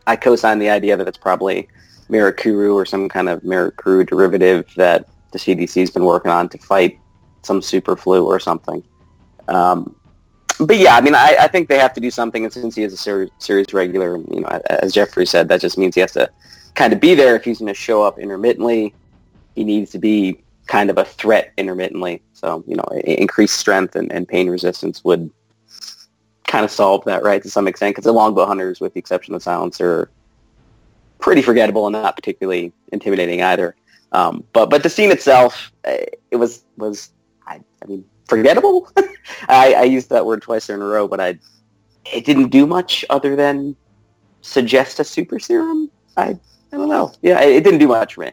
[0.07, 1.69] I co-sign the idea that it's probably
[2.09, 6.99] Mirakuru or some kind of Mirakuru derivative that the CDC's been working on to fight
[7.43, 8.83] some super flu or something.
[9.49, 9.95] Um,
[10.61, 12.83] but yeah, I mean, I, I, think they have to do something, and since he
[12.83, 16.13] is a series, series regular, you know, as Jeffrey said, that just means he has
[16.13, 16.29] to
[16.75, 18.93] kind of be there if he's going to show up intermittently
[19.59, 22.23] he needs to be kind of a threat intermittently.
[22.33, 25.29] So, you know, increased strength and, and pain resistance would
[26.47, 29.35] kind of solve that, right, to some extent, because the longbow hunters, with the exception
[29.35, 30.11] of Silencer, are
[31.19, 33.75] pretty forgettable and not particularly intimidating either.
[34.13, 37.11] Um, but but the scene itself, eh, it was was
[37.47, 38.91] I, I mean forgettable.
[39.49, 41.39] I, I used that word twice in a row, but I
[42.13, 43.77] it didn't do much other than
[44.41, 45.91] suggest a super serum.
[46.17, 46.39] I
[46.73, 47.13] I don't know.
[47.23, 48.33] Yeah, it, it didn't do much for me.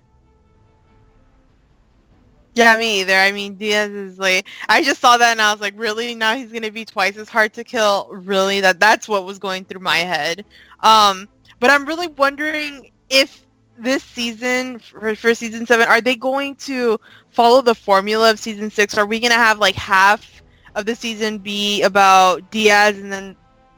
[2.55, 3.15] Yeah, me either.
[3.15, 6.15] I mean, Diaz is like, I just saw that and I was like, really?
[6.15, 8.07] Now he's gonna be twice as hard to kill?
[8.11, 8.61] Really?
[8.61, 10.45] That that's what was going through my head.
[10.79, 11.27] Um,
[11.59, 13.44] but I'm really wondering if
[13.77, 16.99] this season for, for season seven, are they going to
[17.29, 18.97] follow the formula of season six?
[18.97, 20.41] Are we gonna have like half
[20.75, 23.35] of the season be about Diaz and then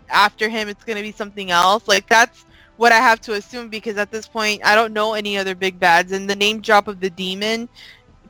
[0.10, 1.88] after him it's gonna be something else?
[1.88, 2.46] Like that's
[2.78, 5.80] what I have to assume because at this point I don't know any other big
[5.80, 7.70] bads and the name drop of the demon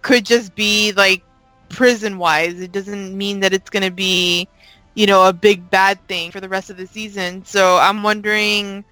[0.01, 1.23] could just be like
[1.69, 2.59] prison wise.
[2.61, 4.47] It doesn't mean that it's going to be,
[4.95, 7.43] you know, a big bad thing for the rest of the season.
[7.45, 8.85] So I'm wondering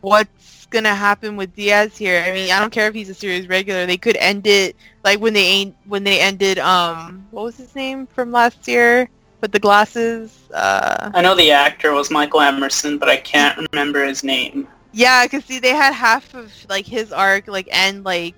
[0.00, 2.10] what's to happen with Diaz here.
[2.10, 3.86] I mean, I don't care if he's a series regular.
[3.86, 7.74] They could end it like when they ain't when they ended um what was his
[7.74, 9.08] name from last year
[9.40, 10.48] with the glasses?
[10.52, 14.68] Uh I know the actor was Michael Emerson, but I can't remember his name.
[14.92, 18.36] Yeah, cuz see they had half of like his arc like end like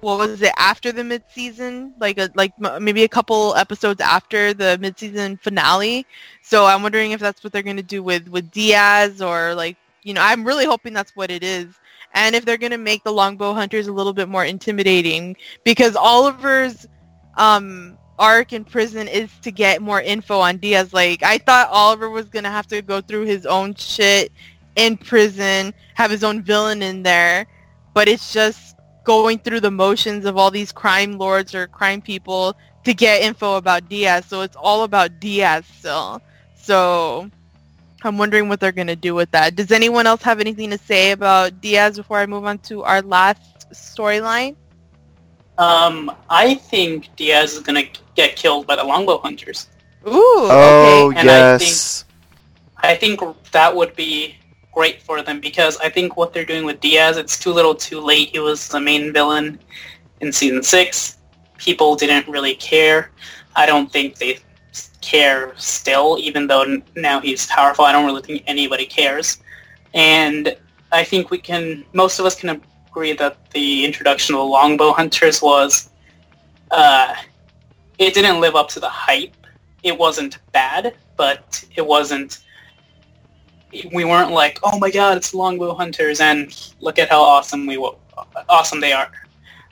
[0.00, 4.76] what was it after the mid-season like a like maybe a couple episodes after the
[4.78, 6.06] mid-season finale
[6.42, 9.76] so i'm wondering if that's what they're going to do with with diaz or like
[10.02, 11.66] you know i'm really hoping that's what it is
[12.14, 15.96] and if they're going to make the longbow hunters a little bit more intimidating because
[15.96, 16.86] oliver's
[17.36, 22.10] um arc in prison is to get more info on diaz like i thought oliver
[22.10, 24.30] was going to have to go through his own shit
[24.76, 27.46] in prison have his own villain in there
[27.94, 32.56] but it's just going through the motions of all these crime lords or crime people
[32.84, 34.26] to get info about Diaz.
[34.26, 36.20] So it's all about Diaz still.
[36.54, 37.30] So
[38.04, 39.56] I'm wondering what they're going to do with that.
[39.56, 43.02] Does anyone else have anything to say about Diaz before I move on to our
[43.02, 44.56] last storyline?
[45.58, 49.68] Um, I think Diaz is going to get killed by the longbow hunters.
[50.06, 51.20] Ooh, oh, okay.
[51.20, 52.04] And yes.
[52.78, 54.36] I think, I think that would be
[54.72, 58.00] great for them because I think what they're doing with Diaz, it's too little too
[58.00, 58.30] late.
[58.30, 59.58] He was the main villain
[60.20, 61.18] in season six.
[61.58, 63.10] People didn't really care.
[63.54, 64.38] I don't think they
[65.02, 67.84] care still, even though now he's powerful.
[67.84, 69.38] I don't really think anybody cares.
[69.94, 70.56] And
[70.90, 74.92] I think we can, most of us can agree that the introduction of the longbow
[74.92, 75.90] hunters was,
[76.70, 77.14] uh,
[77.98, 79.36] it didn't live up to the hype.
[79.82, 82.38] It wasn't bad, but it wasn't
[83.92, 87.76] we weren't like, oh my god, it's longbow hunters, and look at how awesome we
[88.48, 89.10] awesome they are.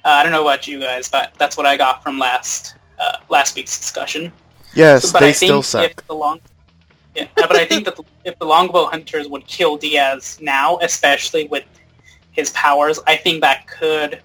[0.05, 3.16] Uh, I don't know about you guys, but that's what I got from last uh,
[3.28, 4.33] last week's discussion.
[4.74, 6.06] Yes, so, they still suck.
[6.06, 6.40] The long,
[7.14, 11.64] yeah, but I think that if the longbow hunters would kill Diaz now, especially with
[12.32, 14.22] his powers, I think that could,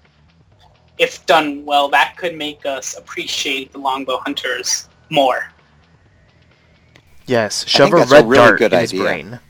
[0.98, 5.50] if done well, that could make us appreciate the longbow hunters more.
[7.26, 8.80] Yes, shove a red a really dart in idea.
[8.80, 9.40] his brain.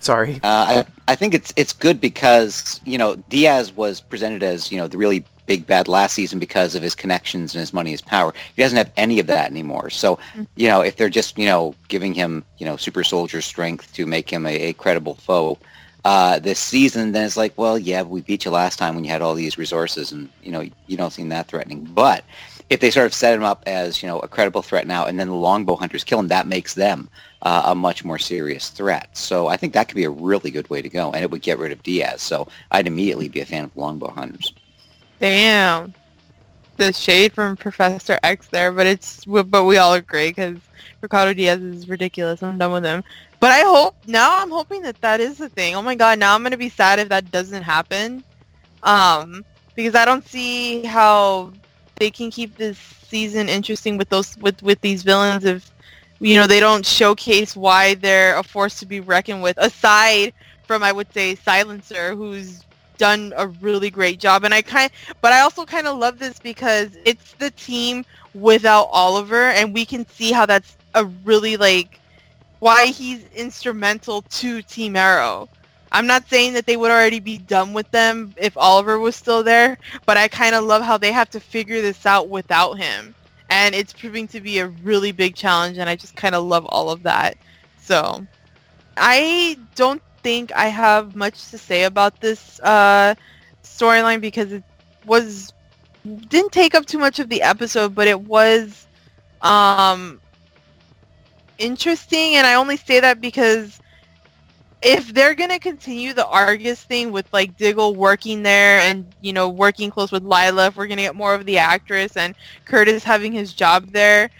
[0.00, 0.34] Sorry.
[0.36, 4.78] Uh, I I think it's it's good because you know Diaz was presented as you
[4.78, 8.00] know the really big bad last season because of his connections and his money, his
[8.00, 8.32] power.
[8.54, 9.90] He doesn't have any of that anymore.
[9.90, 10.16] So
[10.54, 14.06] you know if they're just you know giving him you know super soldier strength to
[14.06, 15.58] make him a, a credible foe,
[16.04, 19.10] uh, this season, then it's like, well, yeah, we beat you last time when you
[19.10, 21.84] had all these resources, and you know you don't seem that threatening.
[21.84, 22.24] But
[22.70, 25.18] if they sort of set him up as you know a credible threat now, and
[25.18, 27.08] then the longbow hunters kill him, that makes them
[27.42, 29.08] uh, a much more serious threat.
[29.16, 31.42] So I think that could be a really good way to go, and it would
[31.42, 32.22] get rid of Diaz.
[32.22, 34.54] So I'd immediately be a fan of longbow hunters.
[35.20, 35.94] Damn.
[36.78, 40.56] The shade from Professor Echs there, but it's but we all agree because
[41.02, 42.42] Ricardo Diaz is ridiculous.
[42.42, 43.04] I'm done with him.
[43.38, 45.74] But I hope now I'm hoping that that is the thing.
[45.74, 48.24] Oh my god, now I'm gonna be sad if that doesn't happen,
[48.82, 49.44] um,
[49.74, 51.52] because I don't see how
[51.96, 55.70] they can keep this season interesting with those with with these villains if
[56.20, 59.58] you know they don't showcase why they're a force to be reckoned with.
[59.58, 60.32] Aside
[60.64, 62.64] from I would say Silencer, who's
[63.00, 64.90] done a really great job, and I kind
[65.22, 69.84] but I also kind of love this because it's the team without Oliver, and we
[69.84, 71.98] can see how that's a really like
[72.60, 75.48] why he's instrumental to Team Arrow.
[75.92, 79.42] I'm not saying that they would already be done with them if Oliver was still
[79.42, 83.14] there, but I kind of love how they have to figure this out without him.
[83.48, 86.66] And it's proving to be a really big challenge, and I just kind of love
[86.66, 87.36] all of that.
[87.80, 88.24] So,
[88.96, 93.14] I don't think I have much to say about this uh,
[93.62, 94.64] storyline because it
[95.04, 95.52] was
[96.28, 98.86] didn't take up too much of the episode, but it was
[99.42, 100.20] um,
[101.58, 103.80] interesting, and I only say that because
[104.82, 109.48] if they're gonna continue the Argus thing with like Diggle working there and you know
[109.48, 113.32] working close with Lyla, if we're gonna get more of the actress and Curtis having
[113.32, 114.30] his job there,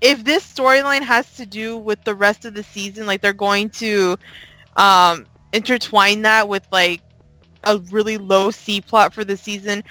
[0.00, 3.70] if this storyline has to do with the rest of the season, like they're going
[3.70, 4.16] to
[4.76, 7.00] um, intertwine that with like
[7.64, 9.82] a really low C plot for the season,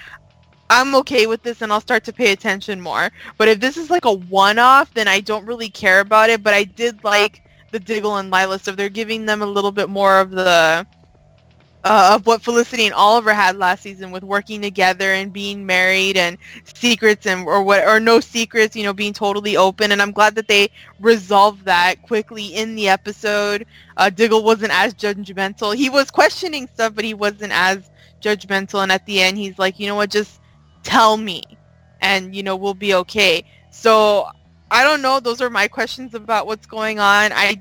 [0.70, 3.10] I'm okay with this and I'll start to pay attention more.
[3.36, 6.42] But if this is like a one-off, then I don't really care about it.
[6.42, 8.76] But I did like the Diggle and Lyla stuff.
[8.76, 10.86] They're giving them a little bit more of the
[11.84, 16.16] uh, of what Felicity and Oliver had last season with working together and being married
[16.16, 19.92] and secrets and or what or no secrets, you know, being totally open.
[19.92, 20.70] And I'm glad that they
[21.00, 23.66] resolved that quickly in the episode.
[23.96, 25.76] Uh, Diggle wasn't as judgmental.
[25.76, 28.82] He was questioning stuff, but he wasn't as judgmental.
[28.82, 30.40] And at the end, he's like, you know what, just
[30.82, 31.42] tell me
[32.00, 34.26] and you know we'll be okay so
[34.70, 37.60] i don't know those are my questions about what's going on i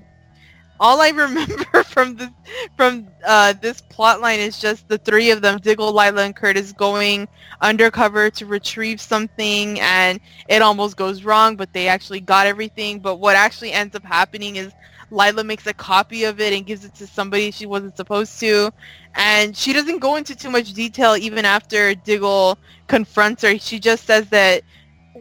[0.80, 2.30] all i remember from this
[2.76, 6.72] from uh, this plot line is just the three of them diggle lyla and curtis
[6.74, 7.28] going
[7.62, 10.20] undercover to retrieve something and
[10.50, 14.56] it almost goes wrong but they actually got everything but what actually ends up happening
[14.58, 14.74] is
[15.12, 18.72] lyla makes a copy of it and gives it to somebody she wasn't supposed to
[19.16, 22.58] and she doesn't go into too much detail even after Diggle
[22.88, 23.58] confronts her.
[23.60, 24.64] She just says that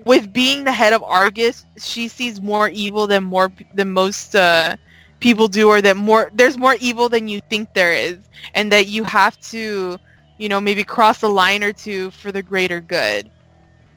[0.07, 4.77] with being the head of Argus, she sees more evil than more than most uh,
[5.23, 8.19] people do, or that more there's more evil than you think there is,
[8.55, 9.99] and that you have to,
[10.39, 13.31] you know, maybe cross a line or two for the greater good.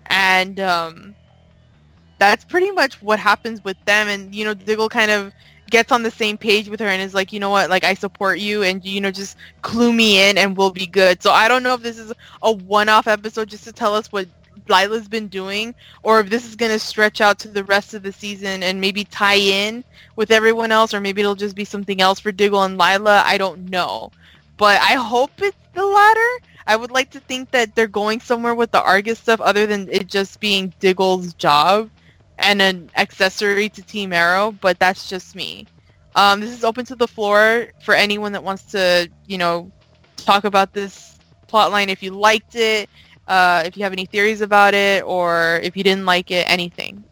[0.08, 1.16] And um,
[2.20, 4.08] that's pretty much what happens with them.
[4.08, 5.34] And you know, Diggle kind of
[5.72, 7.96] gets on the same page with her and is like, you know what, like I
[7.96, 11.22] support you and you know just clue me in and we'll be good.
[11.24, 12.14] So I don't know if this is
[12.44, 14.28] a one-off episode just to tell us what
[14.68, 18.04] Lyla's been doing or if this is going to stretch out to the rest of
[18.04, 19.84] the season and maybe tie in
[20.16, 23.24] with everyone else or maybe it'll just be something else for Diggle and Lyla.
[23.26, 24.12] I don't know.
[24.58, 26.46] But I hope it's the latter.
[26.68, 29.88] I would like to think that they're going somewhere with the Argus stuff other than
[29.92, 31.90] it just being Diggle's job
[32.40, 35.68] and an accessory to Team Arrow, but that's just me.
[36.16, 39.72] Um, this is open to the floor for anyone that wants to, you know,
[40.18, 42.90] talk about this plotline if you liked it,
[43.28, 47.04] uh, if you have any theories about it, or if you didn't like it, anything.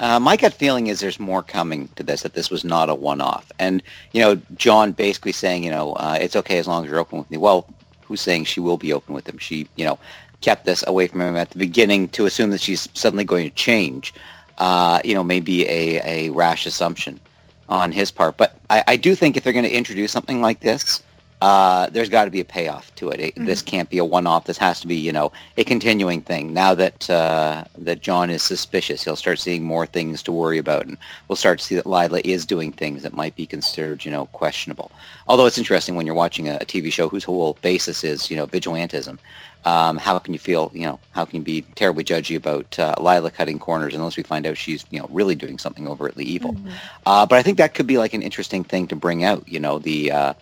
[0.00, 2.94] Uh, my gut feeling is there's more coming to this, that this was not a
[2.94, 3.52] one-off.
[3.60, 3.82] And,
[4.12, 7.18] you know, John basically saying, you know, uh, it's okay as long as you're open
[7.18, 7.36] with me.
[7.36, 7.68] Well,
[8.02, 9.38] who's saying she will be open with him?
[9.38, 10.00] She, you know,
[10.40, 13.54] kept this away from him at the beginning to assume that she's suddenly going to
[13.54, 14.12] change,
[14.58, 17.20] uh, you know, maybe a, a rash assumption
[17.68, 18.36] on his part.
[18.36, 21.00] But I, I do think if they're going to introduce something like this,
[21.42, 23.20] uh, there's got to be a payoff to it.
[23.20, 23.46] it mm-hmm.
[23.46, 24.44] This can't be a one-off.
[24.44, 26.52] This has to be, you know, a continuing thing.
[26.52, 30.86] Now that uh, that John is suspicious, he'll start seeing more things to worry about,
[30.86, 34.10] and we'll start to see that Lyla is doing things that might be considered, you
[34.10, 34.90] know, questionable.
[35.26, 38.36] Although it's interesting when you're watching a, a TV show whose whole basis is, you
[38.36, 39.18] know, vigilantism
[39.64, 42.94] um, how can you feel, you know, how can you be terribly judgy about uh,
[42.98, 46.54] Lyla cutting corners unless we find out she's, you know, really doing something overtly evil?
[46.54, 46.70] Mm-hmm.
[47.06, 49.60] Uh, but I think that could be like an interesting thing to bring out, you
[49.60, 50.34] know, the, uh,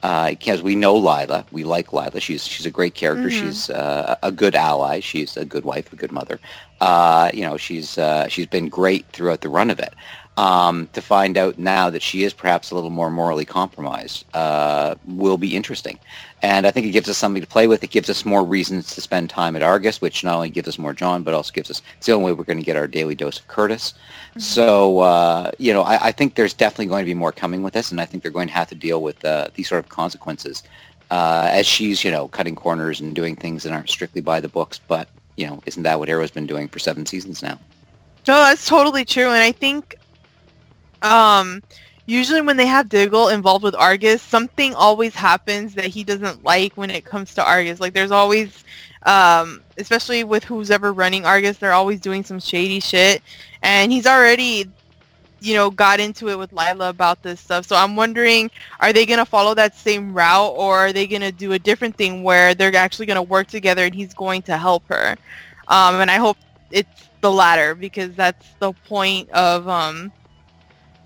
[0.00, 2.20] because uh, we know Lyla, we like Lyla.
[2.20, 3.28] She's she's a great character.
[3.28, 3.46] Mm-hmm.
[3.46, 5.00] She's uh, a good ally.
[5.00, 6.38] She's a good wife, a good mother.
[6.80, 9.94] Uh, you know, she's she's been great throughout the run of it.
[10.36, 14.94] Um, to find out now that she is perhaps a little more morally compromised uh,
[15.06, 15.98] will be interesting.
[16.42, 17.82] And I think it gives us something to play with.
[17.82, 20.78] It gives us more reasons to spend time at Argus, which not only gives us
[20.78, 22.86] more John, but also gives us, it's the only way we're going to get our
[22.86, 23.94] daily dose of Curtis.
[24.30, 24.40] Mm-hmm.
[24.40, 27.72] So, uh, you know, I, I, think there's definitely going to be more coming with
[27.72, 29.88] this, and I think they're going to have to deal with uh, these sort of
[29.88, 30.62] consequences
[31.10, 34.48] uh, as she's, you know, cutting corners and doing things that aren't strictly by the
[34.48, 34.78] books.
[34.86, 37.58] But, you know, isn't that what Arrow's been doing for seven seasons now?
[38.28, 39.28] No, that's totally true.
[39.28, 39.96] And I think
[41.02, 41.62] um,
[42.06, 46.74] usually when they have Diggle involved with Argus, something always happens that he doesn't like
[46.76, 47.80] when it comes to Argus.
[47.80, 48.64] Like there's always,
[49.04, 53.22] um, especially with who's ever running Argus, they're always doing some shady shit.
[53.62, 54.70] And he's already,
[55.40, 57.66] you know, got into it with Lyla about this stuff.
[57.66, 61.22] So I'm wondering, are they going to follow that same route or are they going
[61.22, 64.42] to do a different thing where they're actually going to work together and he's going
[64.42, 65.16] to help her?
[65.68, 66.36] Um, and I hope
[66.70, 70.12] it's the latter because that's the point of um,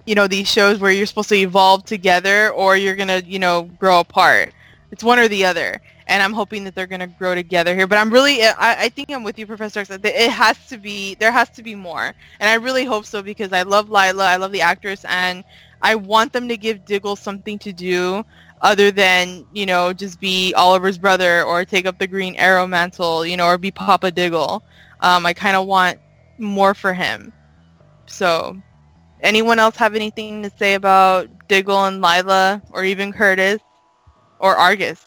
[0.07, 3.63] you know these shows where you're supposed to evolve together or you're gonna you know
[3.79, 4.53] grow apart.
[4.91, 5.81] It's one or the other
[6.11, 9.11] and i'm hoping that they're gonna grow together here but i'm really i, I think
[9.11, 12.55] i'm with you professor it has to be there has to be more and i
[12.55, 15.45] really hope so because i love lyla i love the actress and
[15.81, 18.25] i want them to give diggle something to do
[18.61, 23.25] other than you know just be oliver's brother or take up the green arrow mantle
[23.25, 24.63] you know or be papa diggle.
[25.01, 25.99] Um, i kind of want
[26.37, 27.33] more for him.
[28.07, 28.61] So
[29.23, 33.61] Anyone else have anything to say about Diggle and Lyla, or even Curtis,
[34.39, 35.05] or Argus?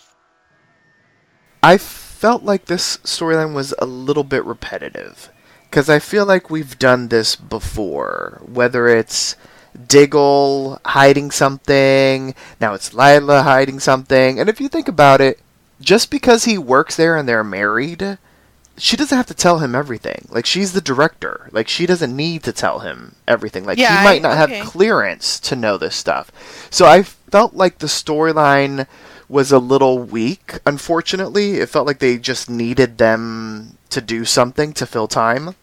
[1.64, 5.30] I felt like this storyline was a little bit repetitive.
[5.70, 8.42] Because I feel like we've done this before.
[8.46, 9.36] Whether it's
[9.88, 14.40] Diggle hiding something, now it's Lyla hiding something.
[14.40, 15.40] And if you think about it,
[15.82, 18.20] just because he works there and they're married
[18.78, 20.28] she doesn't have to tell him everything.
[20.30, 21.50] Like she's the director.
[21.52, 23.66] Like she doesn't need to tell him everything.
[23.66, 24.58] Like yeah, he might not okay.
[24.58, 26.32] have clearance to know this stuff.
[26.72, 28.88] So I felt like the storyline
[29.30, 30.60] was a little weak.
[30.66, 35.56] Unfortunately, it felt like they just needed them to do something to fill time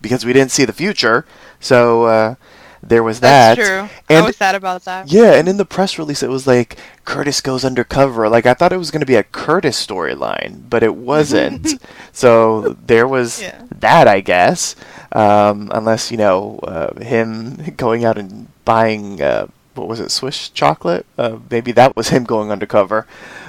[0.00, 1.26] because we didn't see the future.
[1.58, 2.34] So uh,
[2.82, 3.64] there was That's that.
[3.88, 3.98] true.
[4.08, 5.10] And I was sad about that.
[5.12, 8.28] Yeah, and in the press release, it was like Curtis goes undercover.
[8.28, 11.80] Like I thought it was going to be a Curtis storyline, but it wasn't.
[12.12, 13.62] so there was Yeah.
[13.80, 14.76] that, I guess.
[15.12, 20.48] Um, unless you know uh, him going out and buying uh, what was it, Swiss
[20.48, 21.04] chocolate?
[21.18, 23.06] Uh, maybe that was him going undercover.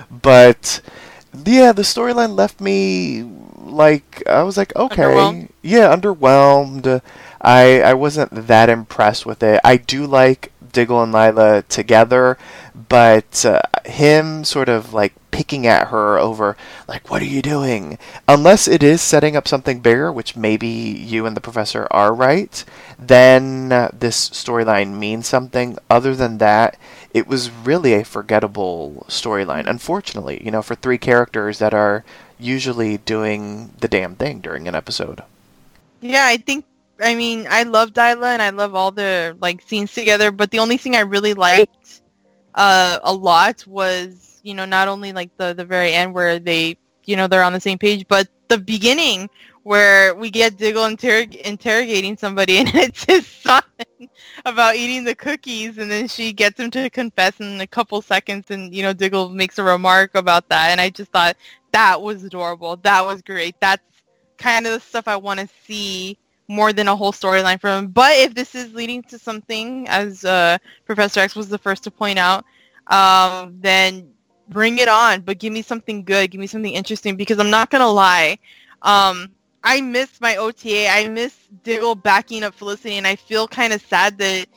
[0.10, 0.82] But
[1.46, 3.24] yeah, the storyline left me
[3.58, 5.50] like I was like, okay, Underwhelmed?
[5.62, 7.02] yeah, underwhelmed.
[7.42, 9.60] I I wasn't that impressed with it.
[9.64, 12.38] I do like Diggle and Lyla together,
[12.90, 16.58] but uh, him sort of like picking at her over
[16.90, 21.26] like what are you doing unless it is setting up something bigger which maybe you
[21.26, 22.66] and the professor are right
[23.00, 26.78] then uh, this storyline means something other than that
[27.14, 32.04] it was really a forgettable storyline unfortunately you know for three characters that are
[32.38, 35.24] usually doing the damn thing during an episode
[36.02, 36.66] Yeah, I think.
[37.02, 40.32] I mean, I love Dyla and I love all the like scenes together.
[40.32, 42.02] But the only thing I really liked
[42.56, 46.78] uh, a lot was, you know, not only like the the very end where they,
[47.06, 49.30] you know, they're on the same page, but the beginning
[49.64, 53.64] where we get Diggle interrog- interrogating somebody and it's his son
[54.46, 58.50] about eating the cookies and then she gets him to confess in a couple seconds
[58.50, 61.38] and you know Diggle makes a remark about that and I just thought
[61.72, 63.84] that was adorable that was great that's
[64.38, 66.18] kind of the stuff I want to see
[66.52, 67.92] more than a whole storyline from him.
[67.92, 71.92] But if this is leading to something, as uh, Professor Echs was the first to
[71.92, 72.44] point out,
[72.88, 74.12] um, then
[74.50, 75.22] bring it on.
[75.22, 76.30] But give me something good.
[76.30, 78.38] Give me something interesting because I'm not gonna lie.
[78.82, 79.32] Um,
[79.64, 80.90] I miss my OTA.
[80.90, 81.34] I miss
[81.64, 84.48] Diggle backing up Felicity, and I feel kind of sad that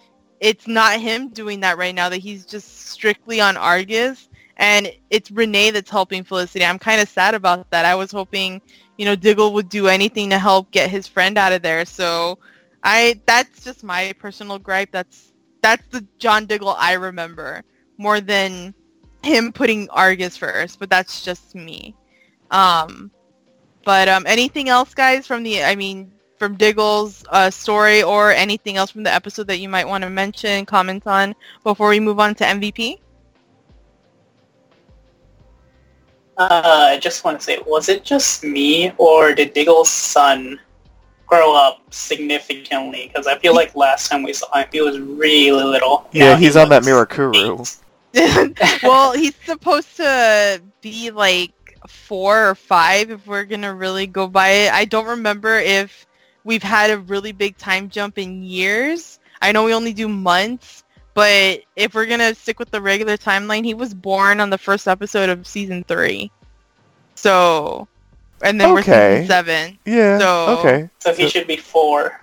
[0.40, 2.08] it's not him doing that right now.
[2.08, 6.64] That he's just strictly on Argus, and it's Renee that's helping Felicity.
[6.64, 7.84] I'm kind of sad about that.
[7.84, 8.60] I was hoping
[8.96, 11.84] you know, Diggle would do anything to help get his friend out of there.
[11.84, 12.38] So
[12.82, 14.90] I that's just my personal gripe.
[14.92, 15.32] That's
[15.62, 17.62] that's the John Diggle I remember
[17.96, 18.74] more than
[19.22, 21.94] him putting Argus first, but that's just me.
[22.50, 23.10] Um
[23.84, 28.76] but um anything else guys from the I mean from Diggle's uh, story or anything
[28.76, 32.18] else from the episode that you might want to mention, comment on before we move
[32.20, 32.98] on to MVP?
[36.36, 40.58] Uh, I just want to say, was it just me, or did Diggle's son
[41.26, 43.08] grow up significantly?
[43.12, 46.08] Because I feel like last time we saw him, he was really little.
[46.12, 47.80] yeah Now he he's on that mirakuru
[48.84, 51.52] well, he's supposed to be like
[51.88, 54.72] four or five if we're gonna really go by it.
[54.72, 56.06] I don't remember if
[56.44, 60.83] we've had a really big time jump in years, I know we only do months,
[61.14, 64.88] but if we're gonna stick with the regular timeline, he was born on the first
[64.88, 66.30] episode of season three.
[67.14, 67.88] So,
[68.42, 69.22] and then we're Okay.
[69.22, 69.78] season seven.
[69.84, 70.18] Yeah.
[70.18, 70.90] So- okay.
[71.00, 72.20] So he should be four.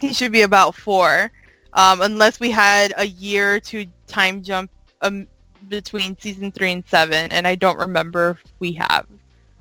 [0.00, 1.30] He should be about four,
[1.72, 4.70] um, unless we had a year to time jump
[5.02, 5.26] um,
[5.68, 9.06] between season three and seven, and I don't remember if we have.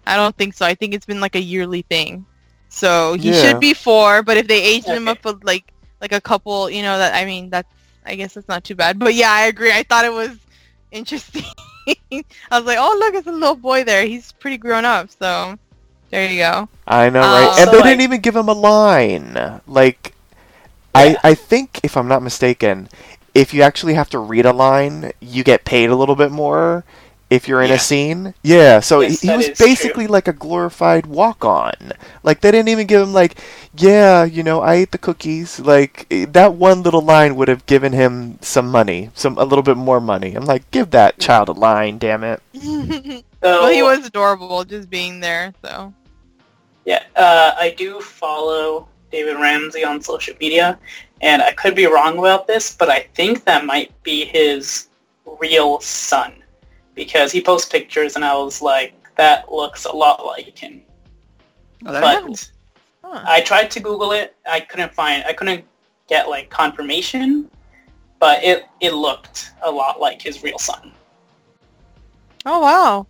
[0.06, 0.66] I don't think so.
[0.66, 2.26] I think it's been like a yearly thing.
[2.70, 3.42] So he Yeah.
[3.42, 5.66] should be four, but if they aged him up with like
[6.02, 7.68] like a couple, you know, that I mean, that's
[8.06, 9.00] I guess that's not too bad.
[9.00, 9.72] But yeah, I agree.
[9.72, 10.38] I thought it was
[10.92, 11.44] interesting.
[11.88, 14.06] I was like, oh look, it's a little boy there.
[14.06, 15.10] He's pretty grown up.
[15.20, 15.58] So
[16.10, 16.70] there you go.
[16.88, 17.56] I know, Um, right?
[17.60, 19.62] And So, they like- didn't even give him a line.
[19.68, 20.14] Like,
[20.96, 22.88] I I think if I'm not mistaken,
[23.34, 26.84] if you actually have to read a line, you get paid a little bit more
[27.34, 27.76] if you're in Yeah.
[27.76, 28.34] a scene.
[28.44, 29.66] Yeah, so Yes, he, he was is true.
[29.68, 31.74] basically like a glorified walk-on.
[32.24, 33.38] Like they didn't even give him like,
[33.76, 35.60] yeah, you know, I ate the cookies.
[35.60, 39.64] Like eh, that one little line would have given him some money, some a little
[39.64, 40.36] bit more money.
[40.36, 42.42] I'm like, give that child a line, damn it.
[43.42, 45.54] Well, he was adorable just being there.
[45.64, 45.94] So
[46.86, 50.80] Yeah, uh, I do follow David Ramsey on social media,
[51.22, 54.88] and I could be wrong about this, but I think that might be his
[55.40, 56.43] real son
[56.96, 60.82] because he posts pictures, and I was like, that looks a lot like him.
[61.86, 62.50] Oh, But
[63.04, 63.24] huh.
[63.28, 65.66] I tried to Google it, I couldn't find, I couldn't
[66.08, 67.50] get like confirmation,
[68.20, 70.92] but it it looked a lot like his real son.
[72.46, 73.08] Oh wow.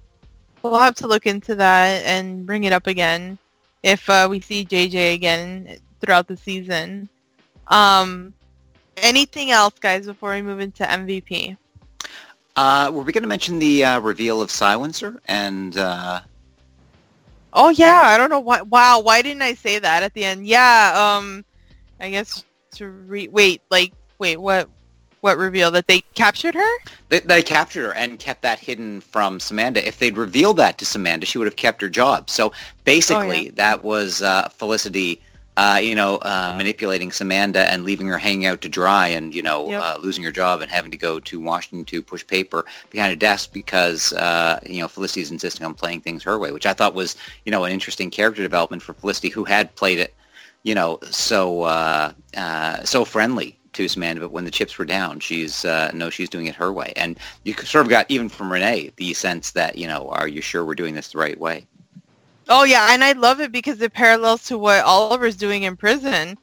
[0.61, 3.37] We'll have to look into that and bring it up again
[3.83, 7.09] if uh, we see JJ again throughout the season.
[7.67, 8.33] Um,
[8.97, 11.57] anything else, guys, before we move into MVP?
[12.55, 15.19] Uh, were we going to mention the uh, reveal of Silencer?
[15.27, 16.21] And uh,
[17.53, 18.61] Oh yeah, I don't know why.
[18.63, 20.47] Wow, why didn't I say that at the end?
[20.47, 21.45] Yeah, um,
[21.99, 22.43] I guess
[22.75, 24.69] to re- wait, like wait, what?
[25.21, 26.77] What reveal that they captured her?
[27.07, 29.87] they, they captured her and kept that hidden from Samantha.
[29.87, 32.29] If they'd revealed that to Samantha, she would have kept her job.
[32.29, 32.51] So
[32.83, 35.21] basically, that was uh, Felicity,
[35.57, 39.41] uh, you know, uh, manipulating Samantha and leaving her hanging out to dry and, you
[39.43, 39.81] know, Yep.
[39.83, 43.15] uh, losing her job and having to go to Washington to push paper behind a
[43.15, 46.95] desk because, uh, you know, Felicity's insisting on playing things her way, which I thought
[46.95, 50.15] was, you know, an interesting character development for Felicity who had played it,
[50.63, 55.19] you know, so uh, uh, so friendly to Samantha, but when the chips were down,
[55.19, 58.51] she's uh, no, she's doing it her way, and you sort of got even from
[58.51, 61.65] Renee the sense that you know, are you sure we're doing this the right way?
[62.49, 66.37] Oh yeah, and I love it because it parallels to what Oliver's doing in prison.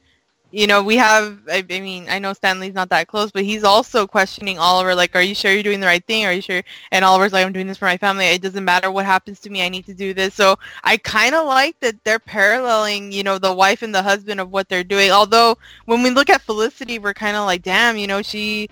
[0.51, 1.39] You know, we have.
[1.49, 4.95] I, I mean, I know Stanley's not that close, but he's also questioning Oliver.
[4.95, 6.25] Like, are you sure you're doing the right thing?
[6.25, 6.61] Are you sure?
[6.91, 8.25] And Oliver's like, I'm doing this for my family.
[8.25, 9.63] It doesn't matter what happens to me.
[9.63, 10.33] I need to do this.
[10.33, 13.11] So I kind of like that they're paralleling.
[13.11, 15.11] You know, the wife and the husband of what they're doing.
[15.11, 18.69] Although when we look at Felicity, we're kind of like, damn, you know, she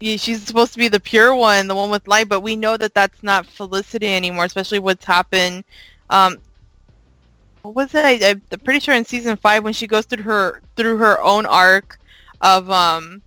[0.00, 2.94] she's supposed to be the pure one, the one with light, but we know that
[2.94, 5.64] that's not Felicity anymore, especially what's happened
[6.10, 6.38] um,
[7.62, 8.04] what was it?
[8.04, 11.46] I, I'm pretty sure in season five when she goes through her through her own
[11.46, 11.98] arc
[12.40, 13.22] of um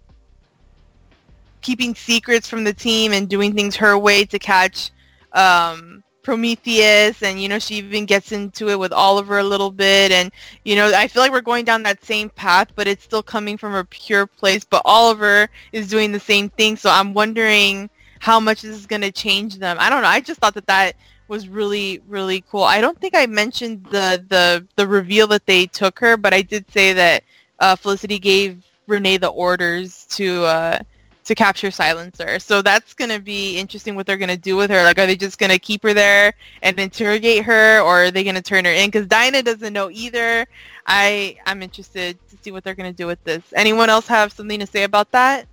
[1.62, 4.92] keeping secrets from the team and doing things her way to catch
[5.34, 10.12] um Prometheus and you know she even gets into it with Oliver a little bit
[10.12, 10.32] and
[10.64, 13.58] you know I feel like we're going down that same path but it's still coming
[13.58, 17.90] from a pure place but Oliver is doing the same thing so I'm wondering
[18.24, 19.76] how much this is going to change them.
[19.82, 20.08] I don't know.
[20.08, 20.96] I just thought that that
[21.34, 22.64] was really really cool.
[22.64, 26.44] I don't think I mentioned the the the reveal that they took her, but I
[26.44, 27.24] did say that
[27.60, 30.80] uh, Felicity gave Renee the orders to uh,
[31.24, 32.38] to capture Silencer.
[32.38, 34.84] So that's gonna be interesting what they're gonna do with her.
[34.84, 38.42] Like, are they just gonna keep her there and interrogate her, or are they gonna
[38.44, 38.90] turn her in?
[38.90, 40.46] Because Dinah doesn't know either.
[40.86, 43.42] I I'm interested to see what they're gonna do with this.
[43.56, 45.48] Anyone else have something to say about that?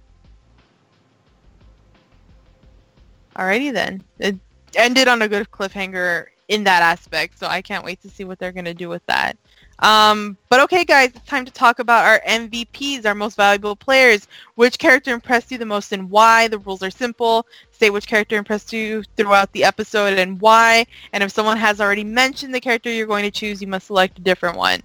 [3.34, 4.04] Alrighty then.
[4.18, 4.36] It
[4.76, 8.38] ended on a good cliffhanger in that aspect, so I can't wait to see what
[8.38, 9.36] they're going to do with that.
[9.80, 14.28] Um, but okay, guys, it's time to talk about our MVPs, our most valuable players.
[14.56, 16.48] Which character impressed you the most and why?
[16.48, 17.46] The rules are simple.
[17.70, 20.86] Say which character impressed you throughout the episode and why.
[21.12, 24.18] And if someone has already mentioned the character you're going to choose, you must select
[24.18, 24.82] a different one.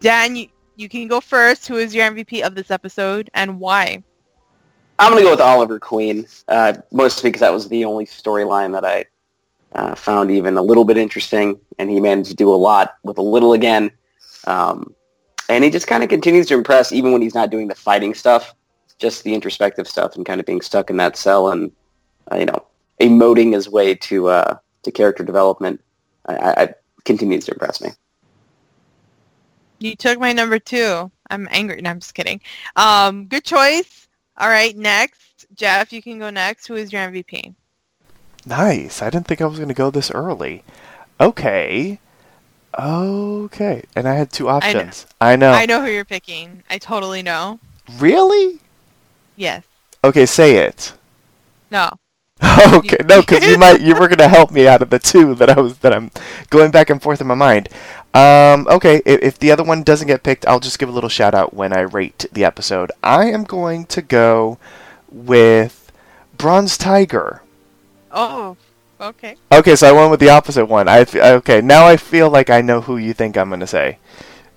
[0.00, 1.68] Dan, you, you can go first.
[1.68, 4.02] Who is your MVP of this episode and why?
[4.98, 8.72] I'm going to go with Oliver Queen, uh, mostly because that was the only storyline
[8.72, 9.04] that I
[9.72, 13.18] uh, found even a little bit interesting, and he managed to do a lot with
[13.18, 13.90] a little again.
[14.46, 14.94] Um,
[15.48, 18.14] and he just kind of continues to impress even when he's not doing the fighting
[18.14, 18.54] stuff,
[18.98, 21.70] just the introspective stuff and kind of being stuck in that cell and,
[22.32, 22.66] uh, you know,
[23.00, 25.80] emoting his way to uh, to character development.
[26.26, 26.74] I, I,
[27.04, 27.90] continues to impress me.
[29.78, 31.10] You took my number two.
[31.30, 31.80] I'm angry.
[31.80, 32.40] No, I'm just kidding.
[32.74, 34.05] Um, good choice.
[34.38, 36.66] All right, next, Jeff, you can go next.
[36.66, 37.54] Who is your MVP?
[38.44, 39.02] Nice.
[39.02, 40.62] I didn't think I was going to go this early.
[41.20, 41.98] Okay.
[42.78, 43.82] Okay.
[43.96, 45.06] And I had two options.
[45.20, 45.50] I know.
[45.50, 46.62] I know who you're picking.
[46.68, 47.58] I totally know.
[47.98, 48.60] Really?
[49.36, 49.64] Yes.
[50.04, 50.92] Okay, say it.
[51.70, 51.90] No.
[52.74, 55.48] okay, no, because you might you were gonna help me out of the two that
[55.50, 56.10] I was that I'm
[56.50, 57.68] going back and forth in my mind.
[58.12, 61.08] Um, okay, if, if the other one doesn't get picked, I'll just give a little
[61.08, 62.92] shout out when I rate the episode.
[63.02, 64.58] I am going to go
[65.10, 65.90] with
[66.36, 67.42] Bronze Tiger.
[68.10, 68.56] Oh,
[69.00, 69.36] okay.
[69.52, 70.88] Okay, so I went with the opposite one.
[70.88, 73.98] I okay now I feel like I know who you think I'm gonna say.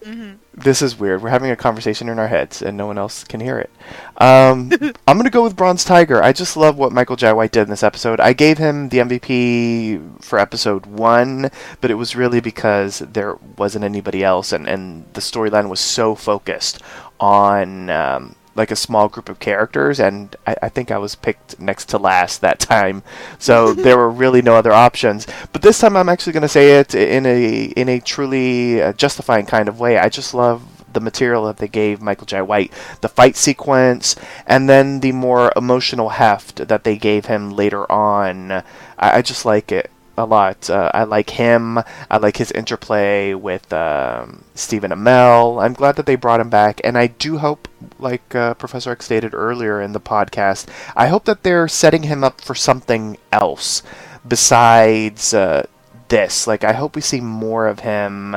[0.03, 1.22] hmm This is weird.
[1.22, 3.70] We're having a conversation in our heads, and no one else can hear it.
[4.18, 4.72] Um,
[5.08, 6.22] I'm gonna go with Bronze Tiger.
[6.22, 8.20] I just love what Michael Jai White did in this episode.
[8.20, 11.50] I gave him the MVP for episode one,
[11.82, 16.16] but it was really because there wasn't anybody else, and, and the storyline was so
[16.16, 16.82] focused
[17.20, 21.60] on um, like a small group of characters, and I, I think I was picked
[21.60, 23.01] next to last that time,
[23.39, 25.26] so there were really no other options.
[25.51, 28.93] But this time, I'm actually going to say it in a in a truly uh,
[28.93, 29.97] justifying kind of way.
[29.97, 30.62] I just love
[30.93, 35.51] the material that they gave Michael Jai White, the fight sequence, and then the more
[35.55, 38.51] emotional heft that they gave him later on.
[38.51, 38.64] I,
[38.99, 39.89] I just like it
[40.20, 40.70] a lot.
[40.70, 41.80] Uh, I like him.
[42.09, 45.61] I like his interplay with um, Stephen Amell.
[45.63, 47.67] I'm glad that they brought him back, and I do hope,
[47.99, 52.24] like uh, Professor Echs stated earlier in the podcast, I hope that they're setting him
[52.24, 53.82] up for something else
[54.28, 55.65] besides uh,
[56.09, 56.47] this.
[56.47, 58.36] Like, I hope we see more of him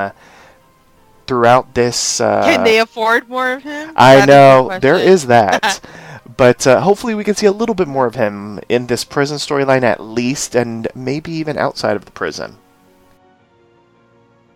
[1.26, 2.20] throughout this.
[2.20, 3.92] Uh, Can they afford more of him?
[3.96, 5.28] I That is know there question.
[5.28, 5.80] that,
[6.36, 9.38] but uh, hopefully we can see a little bit more of him in this prison
[9.38, 12.56] storyline at least, and maybe even outside of the prison.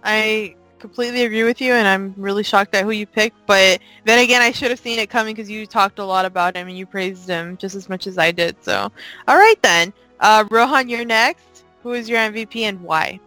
[0.05, 3.37] I completely agree with you, and I'm really shocked at who you picked.
[3.47, 6.57] But then again, I should have seen it coming because you talked a lot about
[6.57, 8.57] him and you praised him just as much as I did.
[8.63, 8.91] So,
[9.27, 11.65] all right then, uh, Rohan, you're next.
[11.83, 13.21] Who is your MVP and why?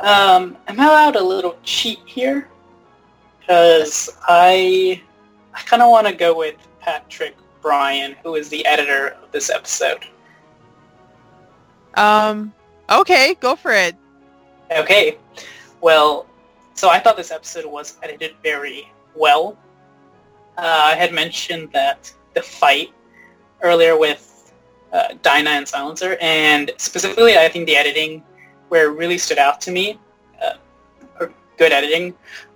[0.00, 2.48] Um, am I'm allowed a little cheat here
[3.40, 5.00] because I
[5.54, 9.50] I kind of want to go with Patrick Bryan, who is the editor of this
[9.50, 10.04] episode.
[11.94, 12.52] Um,
[12.90, 13.96] okay, go for it.
[14.70, 15.18] Okay,
[15.80, 16.26] well,
[16.74, 19.58] so I thought this episode was edited very well.
[20.56, 22.92] Uh, I had mentioned that the fight
[23.62, 24.52] earlier with
[24.92, 28.22] uh, Dinah and Silencer, and specifically, I think the editing
[28.68, 29.98] where it really stood out to me,
[30.42, 30.54] uh,
[31.20, 32.14] or good editing,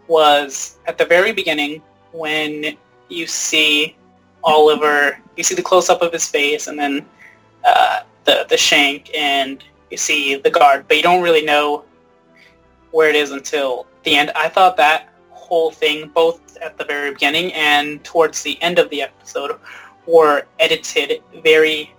[0.08, 1.82] was at the very beginning
[2.12, 2.76] when
[3.08, 3.96] you see
[4.44, 7.04] Oliver, you see the close-up of his face, and then
[7.64, 11.84] uh, the the shank, and you see the guard, but you don't really know
[12.90, 14.30] where it is until the end.
[14.34, 18.88] I thought that whole thing, both at the very beginning and towards the end of
[18.90, 19.58] the episode,
[20.06, 21.92] were edited very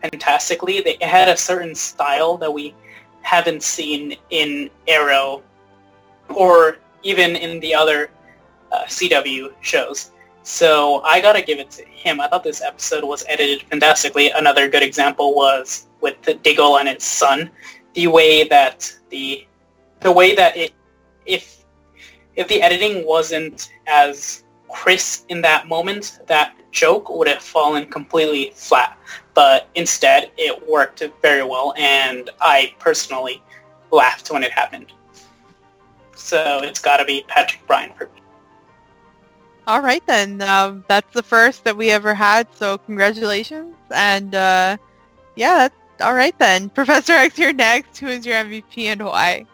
[0.00, 0.80] fantastically.
[0.80, 2.74] They had a certain style that we
[3.22, 5.42] haven't seen in Arrow
[6.28, 8.10] or even in the other
[8.72, 10.10] uh, CW shows.
[10.44, 12.20] So I gotta give it to him.
[12.20, 14.30] I thought this episode was edited fantastically.
[14.30, 17.50] Another good example was with Diggle and his son.
[17.94, 19.46] The way that the
[20.00, 20.72] the way that it
[21.24, 21.64] if
[22.36, 28.52] if the editing wasn't as crisp in that moment, that joke would have fallen completely
[28.54, 28.98] flat.
[29.32, 33.42] But instead, it worked very well, and I personally
[33.90, 34.92] laughed when it happened.
[36.14, 38.20] So it's got to be Patrick Bryan for me.
[39.66, 42.46] All right then, um, that's the first that we ever had.
[42.54, 44.76] So congratulations, and uh,
[45.36, 45.68] yeah,
[46.00, 46.68] all right then.
[46.74, 47.98] Professor Echs, you're next.
[47.98, 49.46] Who is your MVP and why?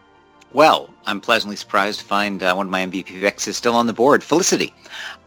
[0.53, 3.87] Well, I'm pleasantly surprised to find uh, one of my MVP picks is still on
[3.87, 4.73] the board, Felicity.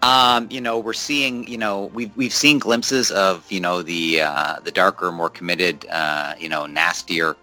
[0.03, 4.21] Um, you know, we're seeing, you know, we've we've seen glimpses of, you know, the
[4.21, 7.37] uh, the darker, more committed, uh, you know, nastier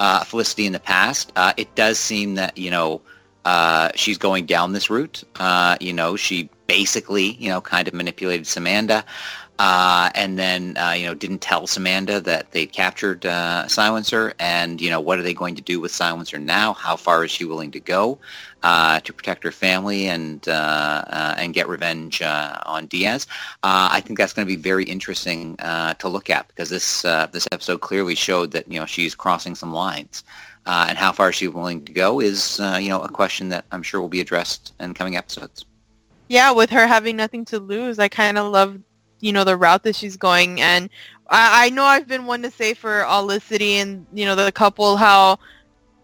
[0.00, 1.32] uh, Felicity in the past.
[1.36, 3.00] Uh, it does seem that, you know,
[3.44, 5.24] uh, she's going down this route.
[5.36, 9.04] Uh, you know, she basically, you know, kind of manipulated Samanda.
[9.60, 14.32] Uh, and then, uh, you know, didn't tell Samanda that they'd captured uh, Silencer.
[14.38, 16.74] And, you know, what are they going to do with Silencer now?
[16.74, 18.18] How far is she willing to go
[18.62, 23.26] uh, to protect her family and and get revenge on Diaz?
[23.64, 27.80] I think that's going to be very interesting to look at because this this episode
[27.80, 30.22] clearly showed that, you know, she's crossing some lines.
[30.68, 33.64] Uh, and how far she's willing to go is, uh, you know, a question that
[33.72, 35.64] I'm sure will be addressed in coming episodes.
[36.28, 38.78] Yeah, with her having nothing to lose, I kind of love,
[39.20, 40.60] you know, the route that she's going.
[40.60, 40.90] And
[41.30, 44.98] I, I know I've been one to say for Olicity and, you know, the couple
[44.98, 45.38] how